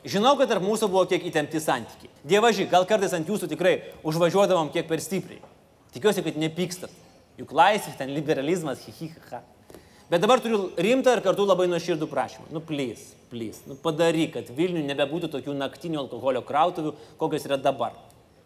Žinau, 0.00 0.32
kad 0.40 0.48
tarp 0.48 0.64
mūsų 0.64 0.88
buvo 0.88 1.04
kiek 1.08 1.24
įtempti 1.28 1.60
santykiai. 1.60 2.08
Dievaži, 2.24 2.64
gal 2.70 2.86
kartais 2.88 3.12
ant 3.16 3.28
jūsų 3.28 3.50
tikrai 3.50 3.74
užvažiuodavom 4.06 4.70
kiek 4.72 4.88
per 4.88 5.02
stipriai. 5.04 5.42
Tikiuosi, 5.92 6.24
kad 6.24 6.38
nepykstat. 6.40 6.92
Juk 7.40 7.52
laisvė, 7.56 7.92
ten 7.98 8.12
liberalizmas, 8.16 8.82
hihiha. 8.86 9.42
Bet 10.10 10.24
dabar 10.24 10.40
turiu 10.42 10.72
rimtą 10.80 11.12
ir 11.14 11.22
kartu 11.24 11.44
labai 11.46 11.68
nuoširdų 11.70 12.08
prašymą. 12.10 12.48
Nu, 12.54 12.62
plys, 12.64 13.12
plys. 13.30 13.60
Nu, 13.68 13.76
padaryk, 13.78 14.32
kad 14.34 14.48
Vilniui 14.56 14.82
nebebūtų 14.88 15.30
tokių 15.36 15.54
naktinių 15.54 16.00
alkoholio 16.02 16.42
krautuvių, 16.48 16.96
kokios 17.20 17.46
yra 17.46 17.60
dabar. 17.60 17.94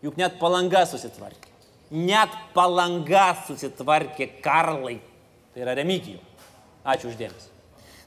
Juk 0.04 0.18
net 0.20 0.36
palanga 0.42 0.84
susitvarkė. 0.90 1.54
Net 1.94 2.34
palanga 2.52 3.30
susitvarkė 3.46 4.28
Karlai. 4.44 4.98
Tai 5.54 5.64
yra 5.64 5.78
remigijų. 5.78 6.20
Ačiū 6.84 7.08
uždėmesi. 7.12 7.48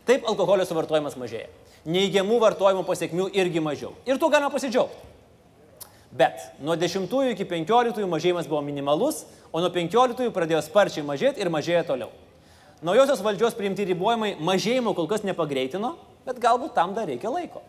Taip 0.05 0.27
alkoholio 0.29 0.67
suvartojimas 0.67 1.17
mažėja. 1.17 1.49
Neįgiamų 1.87 2.39
vartojimo 2.43 2.83
pasiekmių 2.87 3.29
irgi 3.37 3.63
mažiau. 3.63 3.93
Ir 4.07 4.19
tuo 4.19 4.27
galima 4.31 4.51
pasidžiaugti. 4.51 5.05
Bet 6.17 6.41
nuo 6.63 6.75
10 6.75 7.07
iki 7.31 7.45
15 7.47 8.07
mažėjimas 8.09 8.47
buvo 8.47 8.61
minimalus, 8.65 9.25
o 9.51 9.61
nuo 9.63 9.69
15 9.71 10.31
pradėjo 10.35 10.63
sparčiai 10.65 11.05
mažėti 11.07 11.43
ir 11.43 11.51
mažėja 11.53 11.85
toliau. 11.87 12.11
Naujosios 12.83 13.23
valdžios 13.25 13.55
priimti 13.57 13.87
ribojimai 13.89 14.35
mažėjimo 14.43 14.93
kol 14.97 15.07
kas 15.09 15.23
nepagreitino, 15.25 15.95
bet 16.27 16.41
galbūt 16.43 16.75
tam 16.75 16.93
dar 16.93 17.07
reikia 17.09 17.31
laiko. 17.33 17.63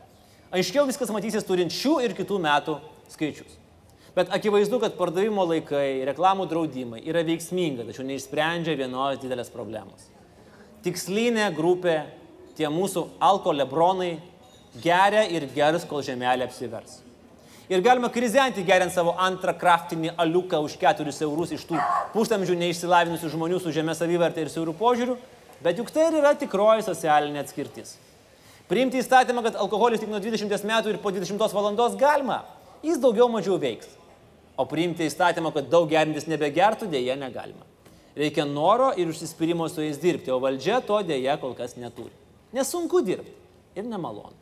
Aiškiau 0.53 0.87
viskas 0.89 1.13
matysis 1.13 1.47
turint 1.47 1.73
šių 1.73 1.99
ir 2.05 2.15
kitų 2.17 2.39
metų 2.45 2.79
skaičius. 3.13 3.57
Bet 4.17 4.33
akivaizdu, 4.35 4.81
kad 4.83 4.97
pardavimo 4.99 5.45
laikai, 5.47 6.03
reklamų 6.09 6.49
draudimai 6.51 7.03
yra 7.07 7.23
veiksminga, 7.27 7.85
tačiau 7.87 8.07
neišsprendžia 8.09 8.75
vienos 8.81 9.21
didelės 9.23 9.53
problemos. 9.53 10.09
Tikslinė 10.83 11.51
grupė, 11.55 12.01
tie 12.59 12.69
mūsų 12.73 13.07
alkolebronai, 13.23 14.17
geria 14.83 15.25
ir 15.31 15.47
gers, 15.55 15.87
kol 15.89 16.03
žemelė 16.05 16.49
apsivers. 16.49 16.99
Ir 17.69 17.83
galima 17.85 18.09
krizenti 18.09 18.65
geriant 18.65 18.93
savo 18.95 19.13
antrą 19.21 19.53
kraftinį 19.53 20.15
aliuką 20.17 20.61
už 20.65 20.79
4 20.81 21.13
eurus 21.27 21.51
iš 21.53 21.67
tų 21.69 21.81
pusamžių 22.15 22.57
neišsilavinusių 22.63 23.33
žmonių 23.35 23.59
su 23.61 23.73
žemė 23.77 23.93
savivertė 23.97 24.47
ir 24.47 24.53
siaurų 24.55 24.73
požiūrių, 24.79 25.17
bet 25.61 25.81
juk 25.81 25.91
tai 25.93 26.07
ir 26.09 26.17
yra 26.23 26.33
tikroji 26.33 26.87
socialinė 26.87 27.43
atskirtis. 27.45 27.99
Priimti 28.69 29.01
įstatymą, 29.03 29.43
kad 29.45 29.59
alkoholis 29.61 30.01
tik 30.01 30.09
nuo 30.13 30.21
20 30.21 30.65
metų 30.69 30.95
ir 30.95 31.01
po 31.03 31.13
20 31.13 31.57
valandos 31.57 31.97
galima, 32.01 32.43
jis 32.85 33.01
daugiau 33.01 33.29
mažiau 33.33 33.59
veiks. 33.61 33.91
O 34.59 34.65
priimti 34.69 35.05
įstatymą, 35.07 35.53
kad 35.55 35.69
daug 35.71 35.87
gerintis 35.93 36.27
nebegertų, 36.29 36.89
dėje 36.91 37.17
negalima. 37.21 37.69
Reikia 38.19 38.49
noro 38.49 38.91
ir 38.97 39.13
užsispyrimo 39.13 39.69
su 39.71 39.85
jais 39.85 40.01
dirbti, 40.01 40.33
o 40.33 40.41
valdžia 40.43 40.81
to 40.85 40.99
dėje 41.07 41.37
kol 41.41 41.53
kas 41.55 41.77
neturi. 41.79 42.17
Nesunku 42.55 43.03
dirbti 43.05 43.35
ir 43.77 43.85
nemalonu. 43.89 44.35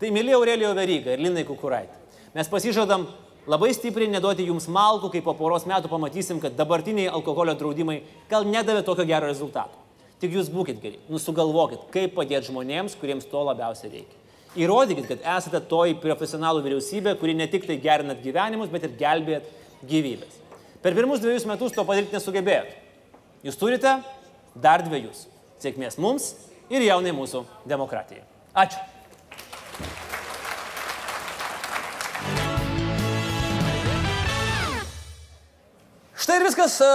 Tai 0.00 0.10
mėly 0.14 0.34
Aurelijo 0.34 0.72
Veryga 0.76 1.14
ir 1.14 1.22
Linai 1.22 1.44
Kukuraitė. 1.46 2.00
Mes 2.34 2.48
pasižadam 2.50 3.06
labai 3.50 3.70
stipriai 3.76 4.10
neduoti 4.10 4.48
jums 4.48 4.66
malkų, 4.72 5.12
kai 5.12 5.22
po 5.24 5.36
poros 5.38 5.66
metų 5.68 5.90
pamatysim, 5.92 6.40
kad 6.42 6.56
dabartiniai 6.58 7.12
alkoholio 7.12 7.54
draudimai 7.58 8.00
gal 8.30 8.46
nedavė 8.48 8.82
tokio 8.86 9.06
gero 9.08 9.28
rezultato. 9.30 9.76
Tik 10.22 10.34
jūs 10.38 10.48
būkite 10.50 10.80
geri, 10.80 10.98
nusugalvokit, 11.12 11.88
kaip 11.94 12.14
padėti 12.16 12.48
žmonėms, 12.48 12.96
kuriems 12.98 13.26
to 13.28 13.42
labiausiai 13.44 13.92
reikia. 13.92 14.20
Įrodykit, 14.54 15.08
kad 15.10 15.24
esate 15.36 15.60
toji 15.68 15.96
profesionalų 16.00 16.62
vyriausybė, 16.64 17.16
kuri 17.20 17.34
ne 17.36 17.48
tik 17.50 17.66
tai 17.68 17.76
gerinat 17.82 18.22
gyvenimus, 18.22 18.70
bet 18.72 18.86
ir 18.86 18.94
gelbėjat 19.00 19.48
gyvybės. 19.90 20.38
Per 20.84 20.94
pirmus 20.96 21.20
dviejus 21.22 21.46
metus 21.50 21.74
to 21.74 21.84
padaryti 21.84 22.14
nesugebėjot. 22.14 22.70
Jūs 23.44 23.58
turite 23.60 23.96
dar 24.54 24.84
dviejus. 24.86 25.26
Sėkmės 25.60 25.98
mums 26.00 26.30
ir 26.72 26.86
jaunai 26.88 27.12
mūsų 27.16 27.44
demokratijai. 27.68 28.24
Ačiū. 28.54 28.80
Štai 36.24 36.38
ir 36.38 36.46
viskas 36.46 36.78
e, 36.80 36.90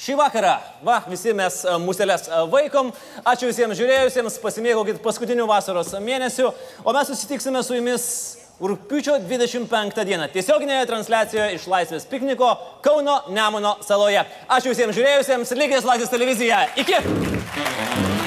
šį 0.00 0.16
vakarą. 0.18 0.56
Va, 0.82 0.96
visi 1.06 1.30
mes 1.36 1.60
muselės 1.84 2.26
vaikom. 2.50 2.90
Ačiū 3.22 3.52
visiems 3.52 3.78
žiūrėjusiems, 3.78 4.40
pasimėgaukit 4.42 4.98
paskutinių 5.04 5.46
vasaros 5.46 5.92
mėnesių, 6.02 6.50
o 6.82 6.94
mes 6.96 7.12
susitiksime 7.12 7.62
su 7.62 7.78
jumis 7.78 8.06
rūpiučio 8.60 9.20
25 9.24 10.04
dieną 10.04 10.28
tiesioginėje 10.34 10.88
transliacijoje 10.90 11.56
iš 11.56 11.66
Laisvės 11.70 12.08
pikniko 12.10 12.50
Kauno 12.84 13.20
Nemuno 13.32 13.76
saloje. 13.86 14.26
Ačiū 14.48 14.74
visiems 14.74 14.98
žiūrėjusiems, 14.98 15.54
likite 15.56 15.84
su 15.84 15.92
Laisvės 15.92 16.12
televizija. 16.12 16.64
Iki! 16.80 18.19